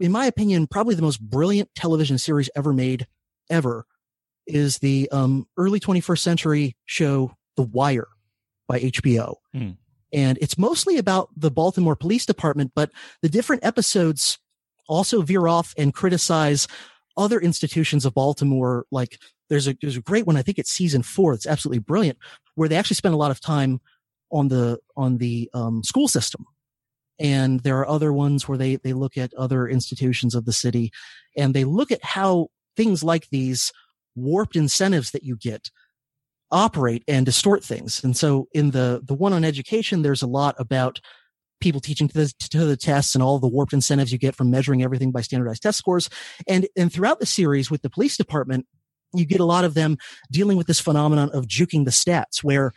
[0.00, 3.06] in my opinion, probably the most brilliant television series ever made,
[3.50, 3.86] ever,
[4.46, 8.08] is the um, early 21st century show The Wire
[8.66, 9.36] by HBO.
[9.54, 9.76] Mm.
[10.12, 12.90] And it's mostly about the Baltimore Police Department, but
[13.22, 14.38] the different episodes
[14.88, 16.68] also veer off and criticize
[17.16, 18.86] other institutions of Baltimore.
[18.90, 19.18] Like
[19.52, 21.34] there's a there's a great one, I think it's season four.
[21.34, 22.18] It's absolutely brilliant,
[22.54, 23.80] where they actually spend a lot of time
[24.32, 26.46] on the on the um, school system
[27.22, 30.92] and there are other ones where they, they look at other institutions of the city
[31.36, 33.72] and they look at how things like these
[34.16, 35.70] warped incentives that you get
[36.50, 38.02] operate and distort things.
[38.02, 41.00] And so in the, the one on education, there's a lot about
[41.60, 44.50] people teaching to the, to the tests and all the warped incentives you get from
[44.50, 46.10] measuring everything by standardized test scores.
[46.48, 48.66] And, and throughout the series with the police department,
[49.14, 49.98] you get a lot of them
[50.30, 52.72] dealing with this phenomenon of juking the stats where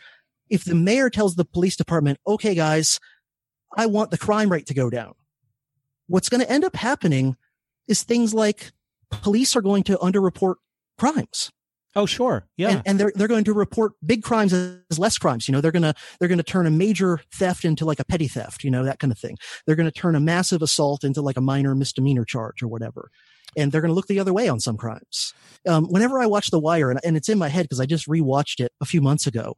[0.48, 3.00] if the mayor tells the police department, okay, guys,
[3.76, 5.14] I want the crime rate to go down.
[6.06, 7.36] What's going to end up happening
[7.88, 8.72] is things like
[9.10, 10.56] police are going to underreport
[10.98, 11.50] crimes.
[11.96, 12.46] Oh, sure.
[12.58, 12.68] Yeah.
[12.68, 15.48] And, and, they're, they're going to report big crimes as less crimes.
[15.48, 18.04] You know, they're going to, they're going to turn a major theft into like a
[18.04, 19.38] petty theft, you know, that kind of thing.
[19.66, 23.10] They're going to turn a massive assault into like a minor misdemeanor charge or whatever.
[23.56, 25.32] And they're going to look the other way on some crimes.
[25.66, 28.06] Um, whenever I watch The Wire, and, and it's in my head because I just
[28.06, 29.54] rewatched it a few months ago,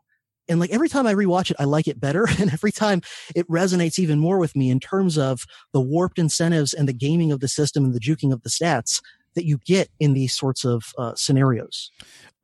[0.48, 2.26] and like every time I rewatch it, I like it better.
[2.38, 3.02] And every time
[3.34, 7.32] it resonates even more with me in terms of the warped incentives and the gaming
[7.32, 9.02] of the system and the juking of the stats
[9.34, 11.90] that you get in these sorts of uh, scenarios.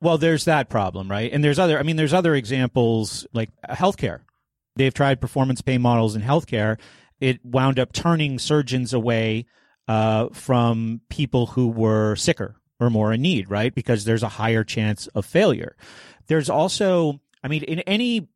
[0.01, 1.31] Well, there's that problem, right?
[1.31, 4.21] And there's other, I mean, there's other examples like healthcare.
[4.75, 6.77] They've tried performance pay models in healthcare.
[7.19, 9.45] It wound up turning surgeons away
[9.87, 13.73] uh, from people who were sicker or more in need, right?
[13.73, 15.75] Because there's a higher chance of failure.
[16.27, 18.27] There's also I mean, in any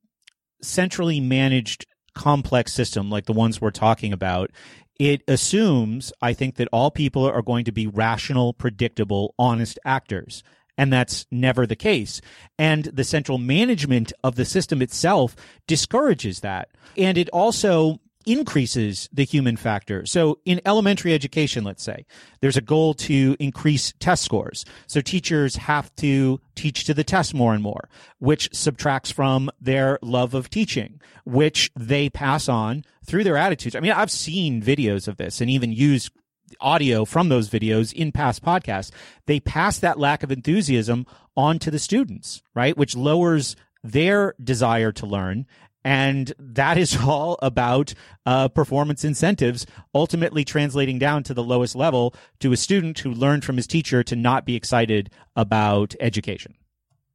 [0.61, 4.51] centrally managed complex system like the ones we're talking about,
[4.99, 10.43] it assumes, I think, that all people are going to be rational, predictable, honest actors.
[10.77, 12.21] And that's never the case.
[12.59, 15.35] And the central management of the system itself
[15.65, 16.69] discourages that.
[16.95, 20.05] And it also increases the human factor.
[20.05, 22.05] So in elementary education, let's say,
[22.41, 24.65] there's a goal to increase test scores.
[24.87, 27.89] So teachers have to teach to the test more and more,
[28.19, 33.75] which subtracts from their love of teaching, which they pass on through their attitudes.
[33.75, 36.11] I mean, I've seen videos of this and even used
[36.59, 38.91] audio from those videos in past podcasts.
[39.27, 41.05] They pass that lack of enthusiasm
[41.37, 42.77] on to the students, right?
[42.77, 45.45] Which lowers their desire to learn
[45.83, 47.93] And that is all about
[48.25, 53.45] uh, performance incentives, ultimately translating down to the lowest level to a student who learned
[53.45, 56.55] from his teacher to not be excited about education.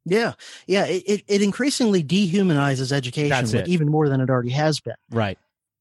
[0.05, 0.33] Yeah,
[0.67, 0.85] yeah.
[0.85, 4.95] It it increasingly dehumanizes education, like even more than it already has been.
[5.09, 5.39] Right.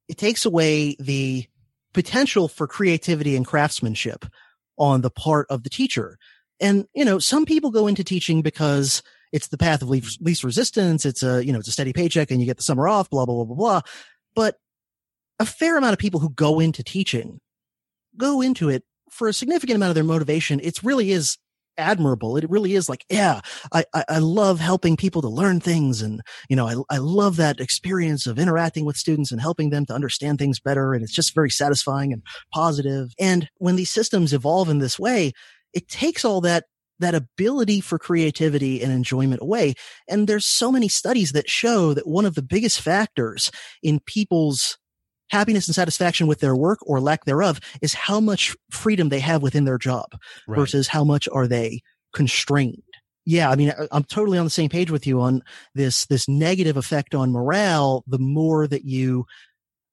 [0.08, 1.46] It takes away the
[1.92, 4.24] potential for creativity and craftsmanship
[4.78, 6.18] on the part of the teacher.
[6.58, 9.02] And you know, some people go into teaching because
[9.34, 11.04] it's the path of least, least resistance.
[11.04, 13.10] It's a you know, it's a steady paycheck, and you get the summer off.
[13.10, 13.80] Blah blah blah blah blah.
[14.34, 14.56] But
[15.40, 17.40] a fair amount of people who go into teaching
[18.16, 20.60] go into it for a significant amount of their motivation.
[20.62, 21.36] It really is
[21.76, 22.36] admirable.
[22.36, 23.40] It really is like, yeah,
[23.72, 26.02] I, I, I, love helping people to learn things.
[26.02, 29.84] And, you know, I, I love that experience of interacting with students and helping them
[29.86, 30.94] to understand things better.
[30.94, 32.22] And it's just very satisfying and
[32.52, 33.12] positive.
[33.18, 35.32] And when these systems evolve in this way,
[35.72, 36.66] it takes all that
[37.00, 39.74] that ability for creativity and enjoyment away.
[40.08, 43.50] And there's so many studies that show that one of the biggest factors
[43.82, 44.78] in people's
[45.30, 49.42] happiness and satisfaction with their work or lack thereof is how much freedom they have
[49.42, 50.06] within their job
[50.46, 50.56] right.
[50.56, 51.80] versus how much are they
[52.12, 52.82] constrained.
[53.26, 55.42] Yeah, I mean, I'm totally on the same page with you on
[55.74, 58.04] this, this negative effect on morale.
[58.06, 59.24] The more that you,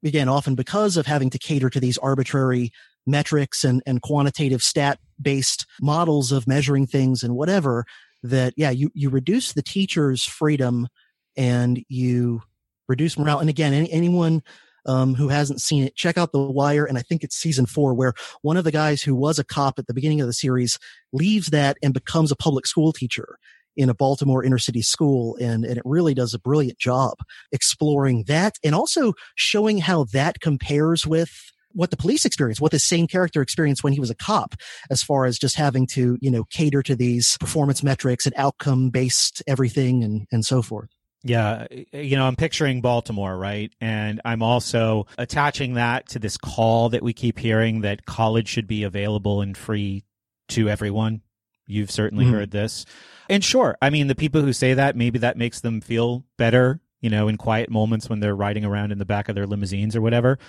[0.03, 2.71] again, often because of having to cater to these arbitrary
[3.05, 7.85] metrics and, and quantitative stat based models of measuring things and whatever,
[8.23, 10.87] that, yeah, you, you reduce the teacher's freedom
[11.35, 12.41] and you
[12.87, 13.39] reduce morale.
[13.39, 14.43] And again, any, anyone
[14.85, 16.85] um, who hasn't seen it, check out The Wire.
[16.85, 19.79] And I think it's season four where one of the guys who was a cop
[19.79, 20.77] at the beginning of the series
[21.13, 23.37] leaves that and becomes a public school teacher
[23.77, 25.37] in a Baltimore inner city school.
[25.39, 27.19] And, and it really does a brilliant job
[27.51, 32.79] exploring that and also showing how that compares with what the police experience, what the
[32.79, 34.55] same character experienced when he was a cop,
[34.89, 38.89] as far as just having to, you know, cater to these performance metrics and outcome
[38.89, 40.89] based everything and, and so forth.
[41.23, 43.71] Yeah, you know, I'm picturing Baltimore, right?
[43.79, 48.67] And I'm also attaching that to this call that we keep hearing that college should
[48.67, 50.03] be available and free
[50.49, 51.21] to everyone.
[51.67, 52.33] You've certainly mm-hmm.
[52.33, 52.85] heard this.
[53.29, 56.81] And sure, I mean, the people who say that, maybe that makes them feel better,
[57.01, 59.95] you know, in quiet moments when they're riding around in the back of their limousines
[59.95, 60.39] or whatever.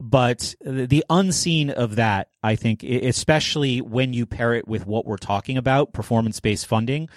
[0.00, 5.18] But the unseen of that, I think, especially when you pair it with what we're
[5.18, 7.10] talking about, performance based funding,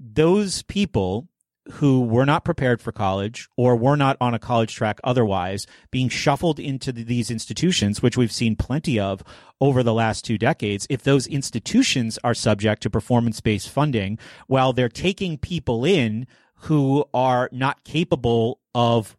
[0.00, 1.28] those people
[1.72, 6.08] who were not prepared for college or were not on a college track otherwise being
[6.08, 9.22] shuffled into these institutions, which we've seen plenty of
[9.60, 10.86] over the last two decades.
[10.90, 16.26] If those institutions are subject to performance based funding, while they're taking people in
[16.62, 19.16] who are not capable of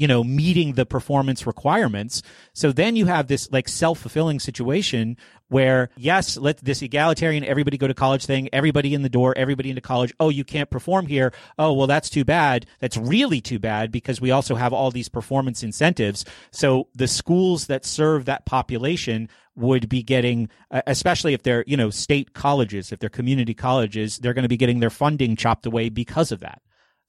[0.00, 2.22] you know meeting the performance requirements.
[2.52, 5.16] So then you have this like self-fulfilling situation
[5.48, 9.68] where yes let this egalitarian everybody go to college thing everybody in the door everybody
[9.68, 11.32] into college oh you can't perform here.
[11.58, 12.66] Oh well that's too bad.
[12.80, 16.24] That's really too bad because we also have all these performance incentives.
[16.50, 21.76] So the schools that serve that population would be getting uh, especially if they're you
[21.76, 25.66] know state colleges if they're community colleges they're going to be getting their funding chopped
[25.66, 26.62] away because of that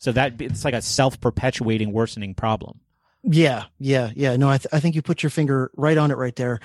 [0.04, 2.82] so that it's like a self-perpetuating worsening problem.
[3.24, 4.36] Yeah, yeah, yeah.
[4.36, 6.60] No, I, th- I think you put your finger right on it right there.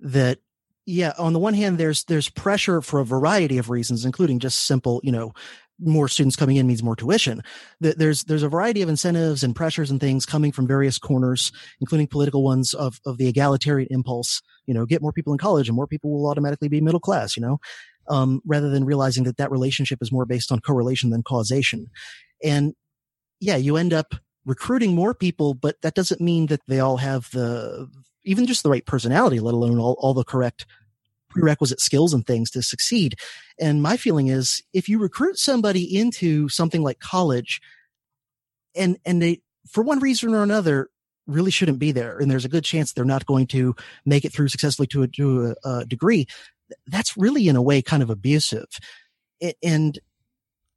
[0.00, 0.40] That
[0.84, 4.66] yeah, on the one hand, there's there's pressure for a variety of reasons, including just
[4.66, 5.32] simple, you know,
[5.80, 7.40] more students coming in means more tuition.
[7.80, 12.08] There's there's a variety of incentives and pressures and things coming from various corners, including
[12.08, 14.42] political ones of of the egalitarian impulse.
[14.66, 17.34] You know, get more people in college, and more people will automatically be middle class.
[17.34, 17.60] You know,
[18.10, 21.86] um, rather than realizing that that relationship is more based on correlation than causation.
[22.44, 22.74] And
[23.40, 24.14] yeah, you end up
[24.44, 27.88] recruiting more people, but that doesn't mean that they all have the,
[28.24, 30.66] even just the right personality, let alone all, all the correct
[31.30, 33.16] prerequisite skills and things to succeed.
[33.58, 37.60] And my feeling is if you recruit somebody into something like college
[38.76, 40.90] and, and they, for one reason or another,
[41.26, 42.18] really shouldn't be there.
[42.18, 43.74] And there's a good chance they're not going to
[44.04, 46.26] make it through successfully to a, to a, a degree.
[46.86, 48.66] That's really in a way kind of abusive.
[49.62, 49.98] And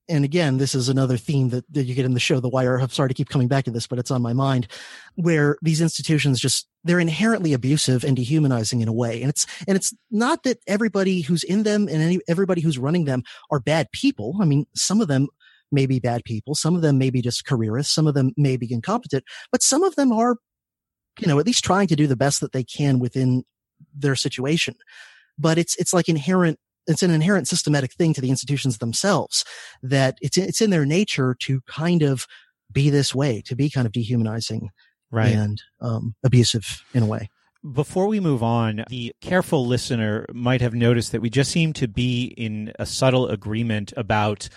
[0.10, 2.78] and again, this is another theme that, that you get in the show, The Wire.
[2.78, 4.68] I'm sorry to keep coming back to this, but it's on my mind
[5.16, 9.22] where these institutions just, they're inherently abusive and dehumanizing in a way.
[9.22, 13.06] And it's, and it's not that everybody who's in them and any, everybody who's running
[13.06, 14.38] them are bad people.
[14.40, 15.28] I mean, some of them
[15.72, 16.56] may be bad people.
[16.56, 17.94] Some of them may be just careerists.
[17.94, 20.38] Some of them may be incompetent, but some of them are,
[21.20, 23.44] you know, at least trying to do the best that they can within
[23.94, 24.76] their situation.
[25.38, 29.44] But it's, it's like inherent it's an inherent systematic thing to the institutions themselves
[29.84, 32.26] that it's it's in their nature to kind of
[32.72, 34.70] be this way, to be kind of dehumanizing
[35.12, 35.34] right.
[35.34, 37.30] and um, abusive in a way.
[37.74, 41.88] Before we move on, the careful listener might have noticed that we just seem to
[41.88, 44.48] be in a subtle agreement about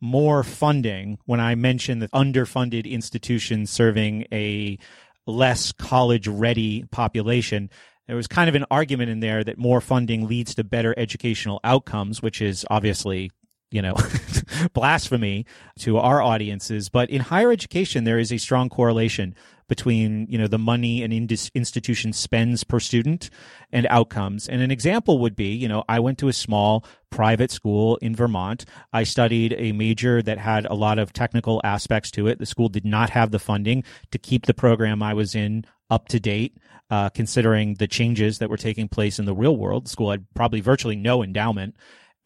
[0.00, 4.78] more funding when I mentioned the underfunded institutions serving a
[5.26, 7.70] less college ready population.
[8.06, 11.60] There was kind of an argument in there that more funding leads to better educational
[11.64, 13.30] outcomes, which is obviously
[13.70, 13.96] you know,
[14.72, 15.44] blasphemy
[15.80, 16.88] to our audiences.
[16.88, 19.34] But in higher education, there is a strong correlation
[19.68, 23.28] between, you know, the money an institution spends per student
[23.72, 24.48] and outcomes.
[24.48, 28.14] And an example would be, you know, I went to a small private school in
[28.14, 28.64] Vermont.
[28.92, 32.38] I studied a major that had a lot of technical aspects to it.
[32.38, 33.82] The school did not have the funding
[34.12, 36.56] to keep the program I was in up to date.
[36.88, 40.24] Uh, considering the changes that were taking place in the real world, the school had
[40.34, 41.74] probably virtually no endowment.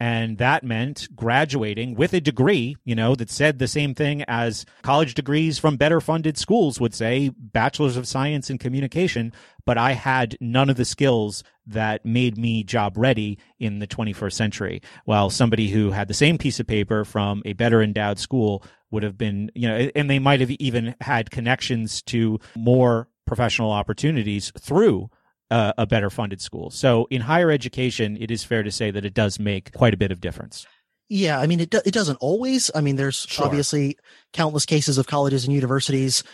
[0.01, 4.65] And that meant graduating with a degree, you know, that said the same thing as
[4.81, 9.31] college degrees from better funded schools would say, bachelor's of science in communication.
[9.63, 14.33] But I had none of the skills that made me job ready in the 21st
[14.33, 14.81] century.
[15.05, 19.03] While somebody who had the same piece of paper from a better endowed school would
[19.03, 24.51] have been, you know, and they might have even had connections to more professional opportunities
[24.59, 25.09] through
[25.49, 26.69] uh, a better funded school.
[26.69, 29.97] So in higher education, it is fair to say that it does make quite a
[29.97, 30.67] bit of difference.
[31.07, 31.69] Yeah, I mean it.
[31.69, 32.69] Do, it doesn't always.
[32.75, 33.45] I mean, there's sure.
[33.45, 33.97] obviously
[34.33, 36.25] countless cases of colleges and universities,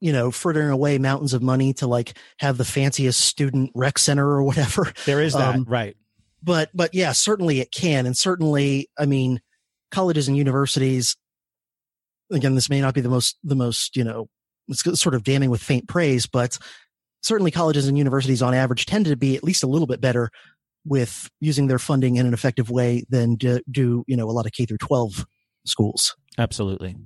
[0.00, 4.26] you know, frittering away mountains of money to like have the fanciest student rec center
[4.26, 4.90] or whatever.
[5.04, 5.94] There is that, um, right?
[6.42, 9.42] But but yeah, certainly it can, and certainly, I mean,
[9.90, 11.16] colleges and universities.
[12.32, 14.30] Again, this may not be the most the most you know,
[14.68, 16.58] it's sort of damning with faint praise, but
[17.22, 20.30] certainly colleges and universities on average tend to be at least a little bit better
[20.84, 24.46] with using their funding in an effective way than do, do you know a lot
[24.46, 25.26] of K through 12
[25.64, 26.16] schools.
[26.38, 26.96] Absolutely.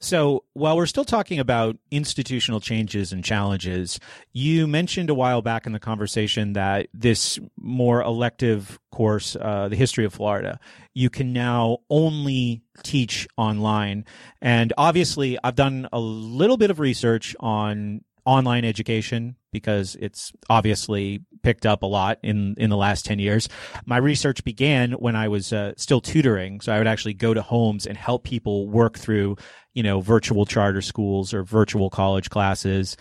[0.00, 3.98] So, while we're still talking about institutional changes and challenges,
[4.32, 9.74] you mentioned a while back in the conversation that this more elective course, uh, the
[9.74, 10.60] history of Florida,
[10.94, 14.04] you can now only teach online.
[14.40, 21.24] And obviously, I've done a little bit of research on online education because it's obviously
[21.42, 23.48] picked up a lot in in the last 10 years.
[23.86, 27.40] My research began when I was uh, still tutoring, so I would actually go to
[27.40, 29.36] homes and help people work through,
[29.72, 32.98] you know, virtual charter schools or virtual college classes.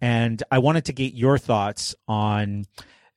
[0.00, 2.64] And I wanted to get your thoughts on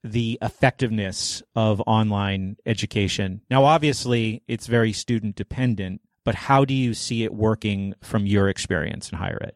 [0.03, 3.41] the effectiveness of online education.
[3.51, 8.49] Now obviously, it's very student dependent, but how do you see it working from your
[8.49, 9.53] experience in higher ed?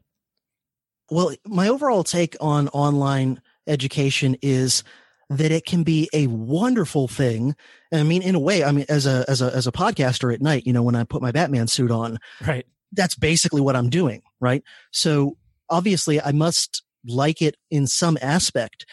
[1.09, 4.83] Well, my overall take on online education is
[5.29, 7.55] that it can be a wonderful thing.
[7.91, 10.41] I mean, in a way, I mean, as a, as a, as a podcaster at
[10.41, 12.65] night, you know, when I put my Batman suit on, right.
[12.91, 14.21] That's basically what I'm doing.
[14.39, 14.63] Right.
[14.91, 15.35] So
[15.69, 18.85] obviously I must like it in some aspect.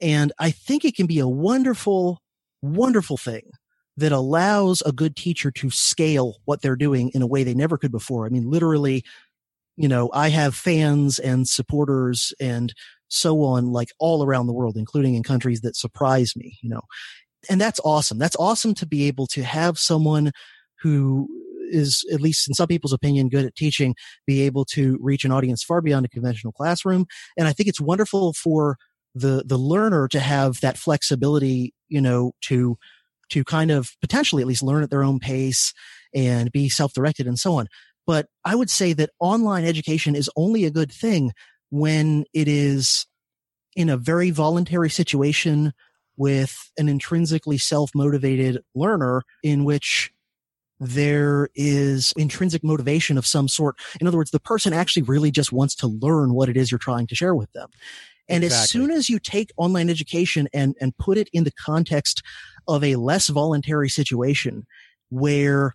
[0.00, 2.20] And I think it can be a wonderful,
[2.60, 3.50] wonderful thing
[3.96, 7.78] that allows a good teacher to scale what they're doing in a way they never
[7.78, 8.26] could before.
[8.26, 9.02] I mean, literally
[9.76, 12.72] you know, I have fans and supporters and
[13.08, 16.82] so on, like all around the world, including in countries that surprise me, you know,
[17.48, 18.18] and that's awesome.
[18.18, 20.32] That's awesome to be able to have someone
[20.82, 21.28] who
[21.70, 23.94] is, at least in some people's opinion, good at teaching,
[24.26, 27.06] be able to reach an audience far beyond a conventional classroom.
[27.36, 28.76] And I think it's wonderful for
[29.14, 32.76] the, the learner to have that flexibility, you know, to,
[33.30, 35.72] to kind of potentially at least learn at their own pace
[36.14, 37.66] and be self-directed and so on.
[38.06, 41.32] But I would say that online education is only a good thing
[41.70, 43.06] when it is
[43.74, 45.72] in a very voluntary situation
[46.16, 50.10] with an intrinsically self-motivated learner in which
[50.78, 53.76] there is intrinsic motivation of some sort.
[54.00, 56.78] In other words, the person actually really just wants to learn what it is you're
[56.78, 57.68] trying to share with them.
[58.28, 58.62] And exactly.
[58.62, 62.22] as soon as you take online education and, and put it in the context
[62.68, 64.66] of a less voluntary situation
[65.10, 65.74] where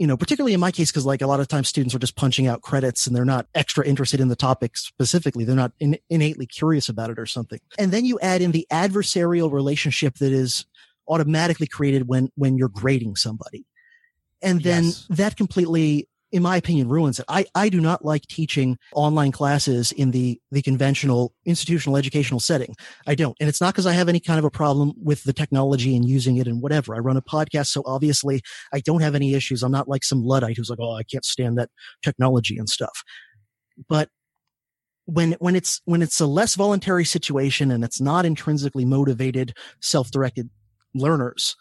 [0.00, 2.16] you know, particularly in my case, because like a lot of times students are just
[2.16, 5.44] punching out credits and they're not extra interested in the topic specifically.
[5.44, 7.60] They're not in, innately curious about it or something.
[7.78, 10.64] And then you add in the adversarial relationship that is
[11.06, 13.66] automatically created when, when you're grading somebody.
[14.40, 15.06] And then yes.
[15.10, 17.24] that completely in my opinion, ruins it.
[17.28, 22.74] I, I do not like teaching online classes in the, the conventional institutional educational setting.
[23.06, 23.36] I don't.
[23.40, 26.08] And it's not because I have any kind of a problem with the technology and
[26.08, 26.94] using it and whatever.
[26.94, 27.68] I run a podcast.
[27.68, 29.62] So obviously I don't have any issues.
[29.62, 31.70] I'm not like some Luddite who's like, Oh, I can't stand that
[32.02, 33.02] technology and stuff.
[33.88, 34.08] But
[35.06, 40.48] when, when it's, when it's a less voluntary situation and it's not intrinsically motivated, self-directed
[40.94, 41.56] learners,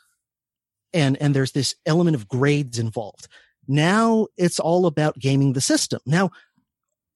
[0.93, 3.28] and, and there's this element of grades involved
[3.70, 6.01] now it's all about gaming the system.
[6.05, 6.32] Now,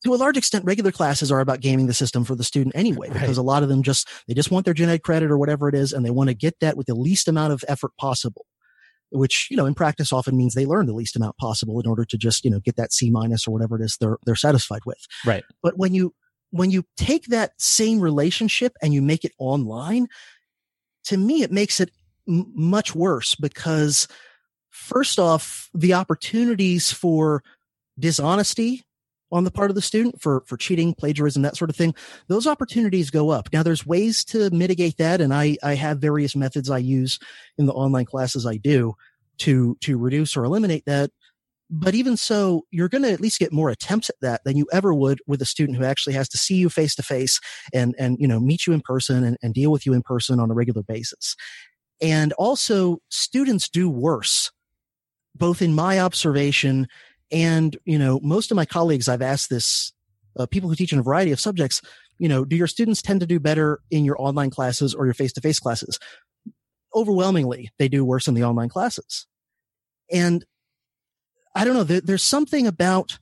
[0.05, 3.09] to a large extent, regular classes are about gaming the system for the student anyway,
[3.09, 3.19] right.
[3.19, 5.67] because a lot of them just, they just want their gen ed credit or whatever
[5.69, 8.45] it is, and they want to get that with the least amount of effort possible.
[9.13, 12.03] which, you know, in practice often means they learn the least amount possible in order
[12.03, 14.81] to just, you know, get that C minus or whatever it is they're, they're satisfied
[14.85, 14.97] with.
[15.25, 15.43] Right.
[15.61, 16.13] But when you,
[16.51, 20.07] when you take that same relationship and you make it online,
[21.05, 21.91] to me, it makes it
[22.27, 24.07] m- much worse because
[24.73, 27.43] first off, the opportunities for
[27.97, 28.83] dishonesty
[29.31, 31.95] on the part of the student for, for cheating, plagiarism, that sort of thing,
[32.27, 33.49] those opportunities go up.
[33.53, 35.21] Now there's ways to mitigate that.
[35.21, 37.19] And I, I have various methods I use
[37.57, 38.93] in the online classes I do
[39.39, 41.11] to, to reduce or eliminate that.
[41.69, 44.67] But even so, you're going to at least get more attempts at that than you
[44.71, 47.39] ever would with a student who actually has to see you face to face
[47.73, 50.39] and, and, you know, meet you in person and, and deal with you in person
[50.39, 51.35] on a regular basis.
[51.99, 54.51] And also students do worse,
[55.35, 56.87] both in my observation
[57.31, 59.91] and, you know, most of my colleagues, I've asked this,
[60.37, 61.81] uh, people who teach in a variety of subjects,
[62.19, 65.13] you know, do your students tend to do better in your online classes or your
[65.13, 65.99] face to face classes?
[66.95, 69.25] Overwhelmingly, they do worse in the online classes.
[70.11, 70.45] And
[71.55, 73.17] I don't know, there, there's something about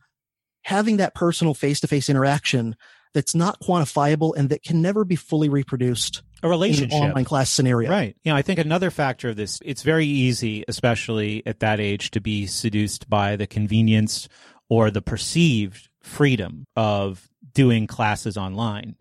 [0.64, 2.76] having that personal face to face interaction
[3.14, 7.89] that's not quantifiable and that can never be fully reproduced a relationship online class scenario.
[7.89, 8.15] Right.
[8.23, 12.11] You know, I think another factor of this, it's very easy, especially at that age,
[12.11, 14.27] to be seduced by the convenience
[14.69, 18.95] or the perceived freedom of doing classes online.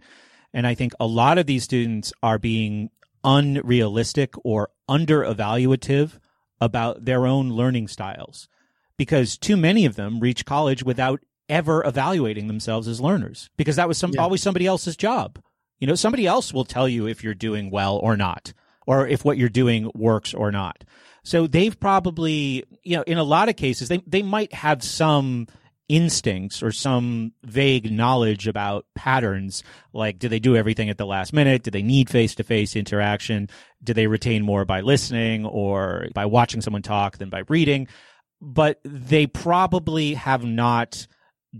[0.52, 2.90] And I think a lot of these students are being
[3.22, 6.18] unrealistic or under evaluative
[6.60, 8.48] about their own learning styles
[8.96, 13.88] because too many of them reach college without ever evaluating themselves as learners because that
[13.88, 14.20] was some, yeah.
[14.20, 15.38] always somebody else's job.
[15.80, 18.52] You know, somebody else will tell you if you're doing well or not,
[18.86, 20.84] or if what you're doing works or not.
[21.24, 25.46] So they've probably, you know, in a lot of cases, they, they might have some
[25.88, 31.32] instincts or some vague knowledge about patterns like do they do everything at the last
[31.32, 31.64] minute?
[31.64, 33.48] Do they need face-to-face interaction?
[33.82, 37.88] Do they retain more by listening or by watching someone talk than by reading?
[38.40, 41.08] But they probably have not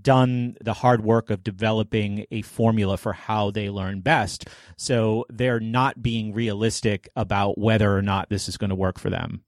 [0.00, 4.48] done the hard work of developing a formula for how they learn best.
[4.76, 9.10] So they're not being realistic about whether or not this is going to work for
[9.10, 9.42] them.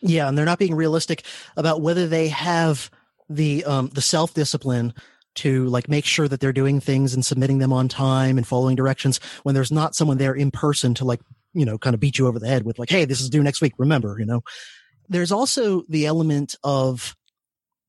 [0.00, 1.24] Yeah, and they're not being realistic
[1.56, 2.90] about whether they have
[3.28, 4.94] the um the self discipline
[5.34, 8.74] to like make sure that they're doing things and submitting them on time and following
[8.74, 11.20] directions when there's not someone there in person to like,
[11.52, 13.42] you know, kind of beat you over the head with like, hey, this is due
[13.42, 14.42] next week, remember, you know.
[15.08, 17.16] There's also the element of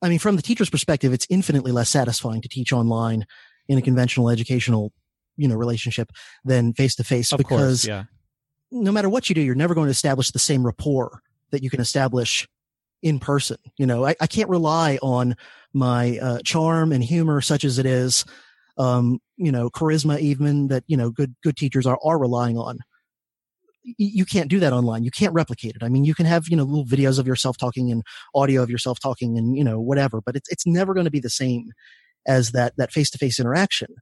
[0.02, 3.26] I mean, from the teacher's perspective, it's infinitely less satisfying to teach online
[3.68, 4.92] in a conventional educational,
[5.38, 6.12] you know, relationship
[6.44, 8.04] than face to face because course, yeah.
[8.72, 11.22] no matter what you do, you're never going to establish the same rapport
[11.52, 12.48] that you can establish
[13.02, 13.58] in person.
[13.78, 15.36] You know, I, I can't rely on
[15.74, 18.26] my uh, charm and humor, such as it is,
[18.78, 22.80] um, you know, charisma even that, you know, good, good teachers are, are relying on
[23.98, 25.04] you can't do that online.
[25.04, 25.84] You can't replicate it.
[25.84, 28.04] I mean, you can have, you know, little videos of yourself talking and
[28.36, 31.20] audio of yourself talking and, you know, whatever, but it's, it's never going to be
[31.20, 31.72] the same
[32.28, 33.96] as that, that face to face interaction.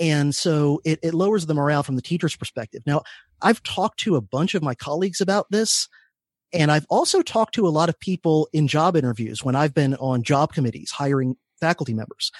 [0.00, 2.82] And so it, it lowers the morale from the teacher's perspective.
[2.86, 3.02] Now,
[3.42, 5.88] I've talked to a bunch of my colleagues about this.
[6.52, 9.94] And I've also talked to a lot of people in job interviews when I've been
[9.96, 12.30] on job committees hiring faculty members.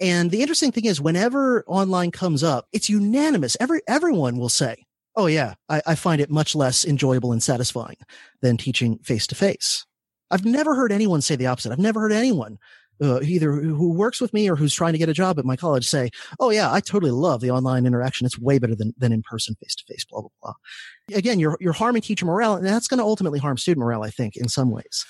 [0.00, 3.56] And the interesting thing is whenever online comes up, it's unanimous.
[3.60, 4.84] Every, everyone will say,
[5.16, 7.96] Oh yeah, I, I find it much less enjoyable and satisfying
[8.42, 9.84] than teaching face to face.
[10.30, 11.72] I've never heard anyone say the opposite.
[11.72, 12.58] I've never heard anyone
[13.02, 15.56] uh, either who works with me or who's trying to get a job at my
[15.56, 18.26] college say, "Oh yeah, I totally love the online interaction.
[18.26, 21.16] It's way better than than in person, face to face." Blah blah blah.
[21.16, 24.02] Again, you're you're harming teacher morale, and that's going to ultimately harm student morale.
[24.02, 25.04] I think in some ways.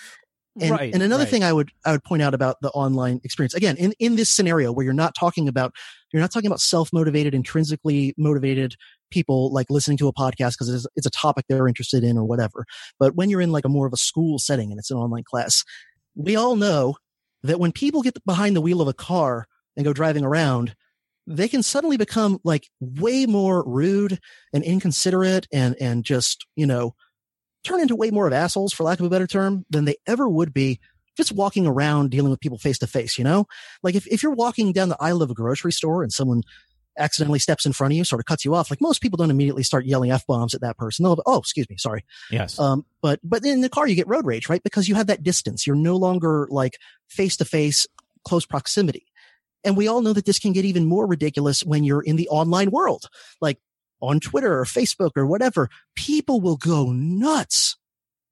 [0.60, 1.30] And, right, and another right.
[1.30, 4.30] thing I would I would point out about the online experience again in in this
[4.30, 5.72] scenario where you're not talking about
[6.12, 8.76] you're not talking about self motivated, intrinsically motivated
[9.10, 12.24] people like listening to a podcast because it's, it's a topic they're interested in or
[12.24, 12.64] whatever.
[12.98, 15.24] But when you're in like a more of a school setting and it's an online
[15.24, 15.64] class,
[16.14, 16.96] we all know
[17.42, 19.46] that when people get behind the wheel of a car
[19.76, 20.74] and go driving around,
[21.26, 24.18] they can suddenly become like way more rude
[24.52, 26.94] and inconsiderate and, and just, you know,
[27.64, 30.28] turn into way more of assholes for lack of a better term than they ever
[30.28, 30.80] would be
[31.16, 33.46] just walking around dealing with people face to face, you know?
[33.82, 36.42] Like if, if you're walking down the aisle of a grocery store and someone
[36.98, 38.70] accidentally steps in front of you, sort of cuts you off.
[38.70, 41.04] Like most people don't immediately start yelling f bombs at that person.
[41.04, 42.04] They'll, oh, excuse me, sorry.
[42.30, 42.58] Yes.
[42.58, 44.62] Um, but but in the car you get road rage, right?
[44.62, 45.66] Because you have that distance.
[45.66, 46.78] You're no longer like
[47.08, 47.86] face to face,
[48.24, 49.06] close proximity.
[49.64, 52.28] And we all know that this can get even more ridiculous when you're in the
[52.28, 53.08] online world,
[53.40, 53.58] like
[54.00, 55.68] on Twitter or Facebook or whatever.
[55.94, 57.76] People will go nuts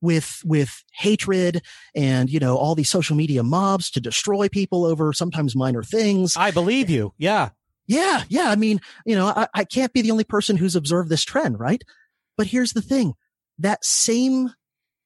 [0.01, 1.61] with with hatred
[1.95, 6.37] and you know all these social media mobs to destroy people over sometimes minor things.
[6.37, 7.13] I believe you.
[7.19, 7.51] Yeah.
[7.89, 8.51] Yeah, yeah.
[8.51, 11.59] I mean, you know, I, I can't be the only person who's observed this trend,
[11.59, 11.83] right?
[12.37, 13.15] But here's the thing.
[13.59, 14.53] That same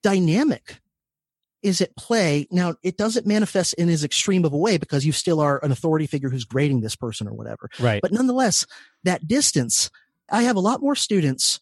[0.02, 0.80] dynamic
[1.62, 2.48] is at play.
[2.50, 5.70] Now, it doesn't manifest in as extreme of a way because you still are an
[5.70, 7.70] authority figure who's grading this person or whatever.
[7.78, 8.02] Right.
[8.02, 8.66] But nonetheless,
[9.04, 9.88] that distance,
[10.28, 11.60] I have a lot more students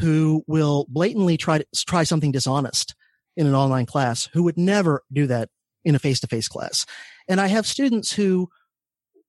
[0.00, 2.94] who will blatantly try to try something dishonest
[3.36, 5.48] in an online class who would never do that
[5.84, 6.84] in a face to face class.
[7.28, 8.48] And I have students who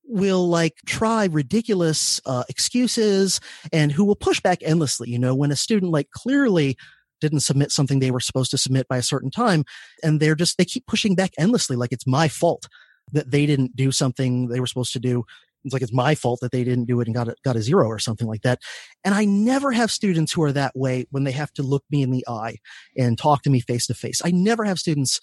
[0.06, 3.40] will like try ridiculous uh, excuses
[3.72, 5.10] and who will push back endlessly.
[5.10, 6.78] You know, when a student like clearly
[7.22, 9.64] didn't submit something they were supposed to submit by a certain time
[10.04, 12.68] and they're just, they keep pushing back endlessly like it's my fault
[13.14, 15.24] that they didn't do something they were supposed to do.
[15.64, 17.62] It's like it's my fault that they didn't do it and got a, got a
[17.62, 18.60] zero or something like that.
[19.06, 22.02] And I never have students who are that way when they have to look me
[22.02, 22.58] in the eye
[22.98, 24.22] and talk to me face to face.
[24.26, 25.20] I never have students,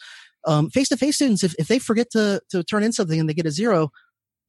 [0.47, 3.29] um, face to face students, if, if they forget to, to turn in something and
[3.29, 3.91] they get a zero,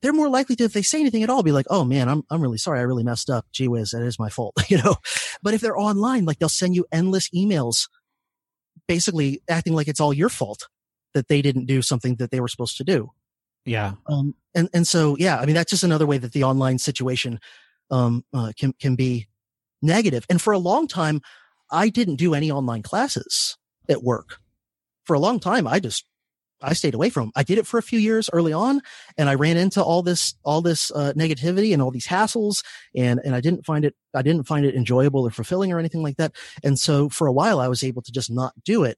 [0.02, 2.24] they're more likely to, if they say anything at all, be like, "Oh man, I'm
[2.30, 2.80] I'm really sorry.
[2.80, 3.46] I really messed up.
[3.52, 4.96] Gee whiz, that is my fault." you know.
[5.44, 7.90] But if they're online, like they'll send you endless emails,
[8.88, 10.68] basically acting like it's all your fault
[11.14, 13.12] that they didn't do something that they were supposed to do.
[13.66, 13.94] Yeah.
[14.08, 14.36] Um.
[14.56, 17.40] And and so yeah, I mean that's just another way that the online situation
[17.92, 19.28] um uh, can can be
[19.82, 20.26] negative.
[20.30, 21.22] And for a long time,
[21.72, 23.58] I didn't do any online classes
[23.90, 24.38] at work.
[25.06, 26.06] For a long time, I just
[26.62, 27.32] I stayed away from.
[27.36, 28.82] I did it for a few years early on
[29.18, 32.64] and I ran into all this, all this, uh, negativity and all these hassles
[32.96, 36.04] and, and I didn't find it, I didn't find it enjoyable or fulfilling or anything
[36.04, 36.34] like that.
[36.64, 38.98] And so for a while I was able to just not do it.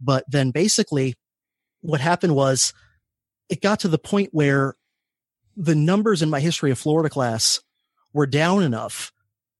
[0.00, 1.14] But then basically
[1.80, 2.72] what happened was
[3.48, 4.76] it got to the point where
[5.56, 7.60] the numbers in my history of Florida class
[8.12, 9.12] were down enough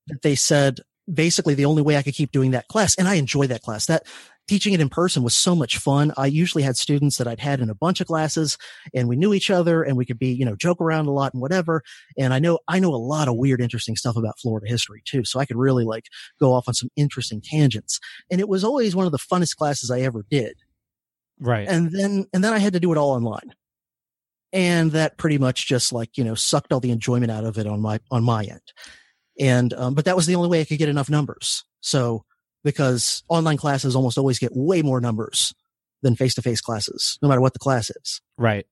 [0.06, 0.80] that they said,
[1.12, 2.96] basically the only way I could keep doing that class.
[2.96, 3.86] And I enjoy that class.
[3.86, 4.04] That
[4.50, 6.12] teaching it in person was so much fun.
[6.16, 8.58] I usually had students that I'd had in a bunch of classes
[8.92, 11.32] and we knew each other and we could be, you know, joke around a lot
[11.32, 11.84] and whatever.
[12.18, 15.24] And I know, I know a lot of weird, interesting stuff about Florida history too.
[15.24, 16.06] So I could really like
[16.40, 18.00] go off on some interesting tangents.
[18.28, 20.54] And it was always one of the funnest classes I ever did.
[21.38, 21.68] Right.
[21.68, 23.54] And then, and then I had to do it all online.
[24.52, 27.68] And that pretty much just like, you know, sucked all the enjoyment out of it
[27.68, 28.72] on my, on my end.
[29.38, 31.64] And, um, but that was the only way I could get enough numbers.
[31.82, 32.24] So
[32.64, 35.54] because online classes almost always get way more numbers
[36.02, 38.20] than face to face classes, no matter what the class is.
[38.38, 38.66] Right.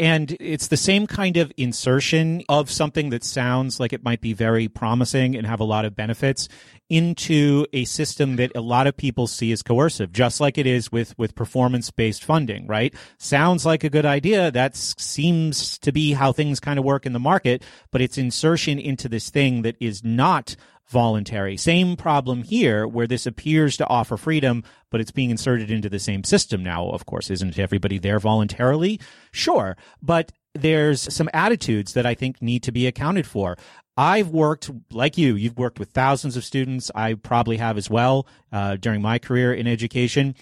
[0.00, 4.32] And it's the same kind of insertion of something that sounds like it might be
[4.32, 6.48] very promising and have a lot of benefits
[6.88, 10.92] into a system that a lot of people see as coercive, just like it is
[10.92, 12.94] with, with performance based funding, right?
[13.18, 14.52] Sounds like a good idea.
[14.52, 18.78] That seems to be how things kind of work in the market, but it's insertion
[18.78, 20.54] into this thing that is not
[20.88, 21.56] voluntary.
[21.56, 25.98] Same problem here where this appears to offer freedom, but it's being inserted into the
[25.98, 26.88] same system now.
[26.90, 29.00] Of course, isn't everybody there voluntarily?
[29.30, 29.76] Sure.
[30.02, 33.56] But there's some attitudes that I think need to be accounted for.
[33.96, 35.34] I've worked like you.
[35.34, 36.90] You've worked with thousands of students.
[36.94, 40.34] I probably have as well uh, during my career in education.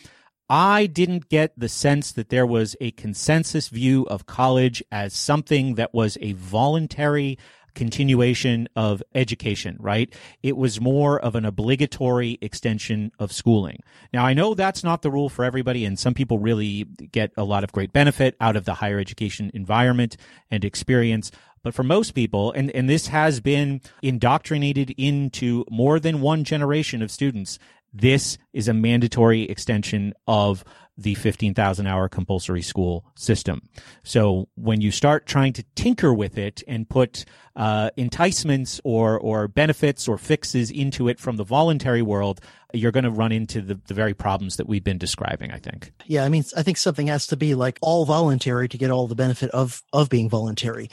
[0.49, 5.75] I didn't get the sense that there was a consensus view of college as something
[5.75, 7.37] that was a voluntary
[7.77, 10.13] continuation of education, right?
[10.43, 13.85] It was more of an obligatory extension of schooling.
[14.13, 17.45] Now, I know that's not the rule for everybody, and some people really get a
[17.45, 20.17] lot of great benefit out of the higher education environment
[20.51, 21.31] and experience.
[21.63, 27.03] But for most people, and, and this has been indoctrinated into more than one generation
[27.03, 27.59] of students,
[27.97, 30.65] this is a mandatory extension of
[30.99, 33.63] the 15,000 hour compulsory school system.
[34.03, 37.25] So when you start trying to tinker with it and put
[37.55, 42.41] uh, enticements or or benefits or fixes into it from the voluntary world,
[42.73, 45.53] you're going to run into the, the very problems that we've been describing.
[45.53, 45.93] I think.
[46.07, 49.07] Yeah, I mean, I think something has to be like all voluntary to get all
[49.07, 50.91] the benefit of of being voluntary.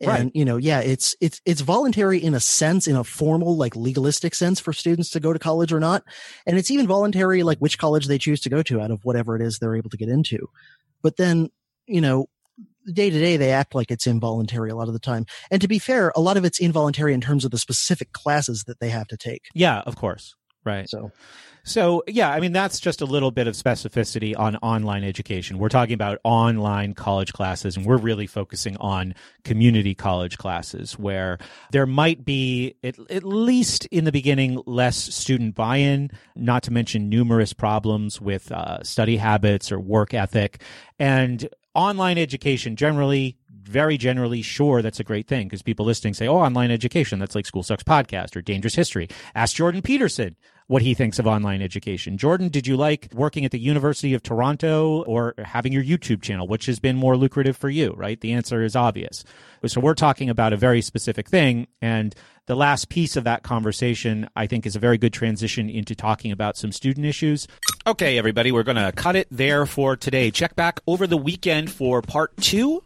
[0.00, 0.30] And right.
[0.34, 4.34] you know, yeah, it's it's it's voluntary in a sense, in a formal, like legalistic
[4.34, 6.04] sense for students to go to college or not.
[6.46, 9.36] And it's even voluntary like which college they choose to go to out of whatever
[9.36, 10.50] it is they're able to get into.
[11.02, 11.48] But then,
[11.86, 12.26] you know,
[12.92, 15.24] day to day they act like it's involuntary a lot of the time.
[15.50, 18.64] And to be fair, a lot of it's involuntary in terms of the specific classes
[18.64, 19.44] that they have to take.
[19.54, 20.34] Yeah, of course.
[20.66, 20.88] Right.
[20.88, 21.12] So
[21.66, 25.58] so, yeah, I mean, that's just a little bit of specificity on online education.
[25.58, 31.38] We're talking about online college classes, and we're really focusing on community college classes where
[31.72, 36.70] there might be, at, at least in the beginning, less student buy in, not to
[36.70, 40.62] mention numerous problems with uh, study habits or work ethic.
[41.00, 46.28] And online education generally very generally, sure, that's a great thing because people listening say,
[46.28, 49.08] oh, online education, that's like School Sucks Podcast or Dangerous History.
[49.34, 50.36] Ask Jordan Peterson
[50.68, 52.18] what he thinks of online education.
[52.18, 56.48] Jordan, did you like working at the University of Toronto or having your YouTube channel?
[56.48, 58.20] Which has been more lucrative for you, right?
[58.20, 59.24] The answer is obvious.
[59.64, 61.68] So we're talking about a very specific thing.
[61.80, 62.14] And
[62.46, 66.32] the last piece of that conversation, I think, is a very good transition into talking
[66.32, 67.46] about some student issues.
[67.86, 70.30] Okay, everybody, we're going to cut it there for today.
[70.30, 72.82] Check back over the weekend for part two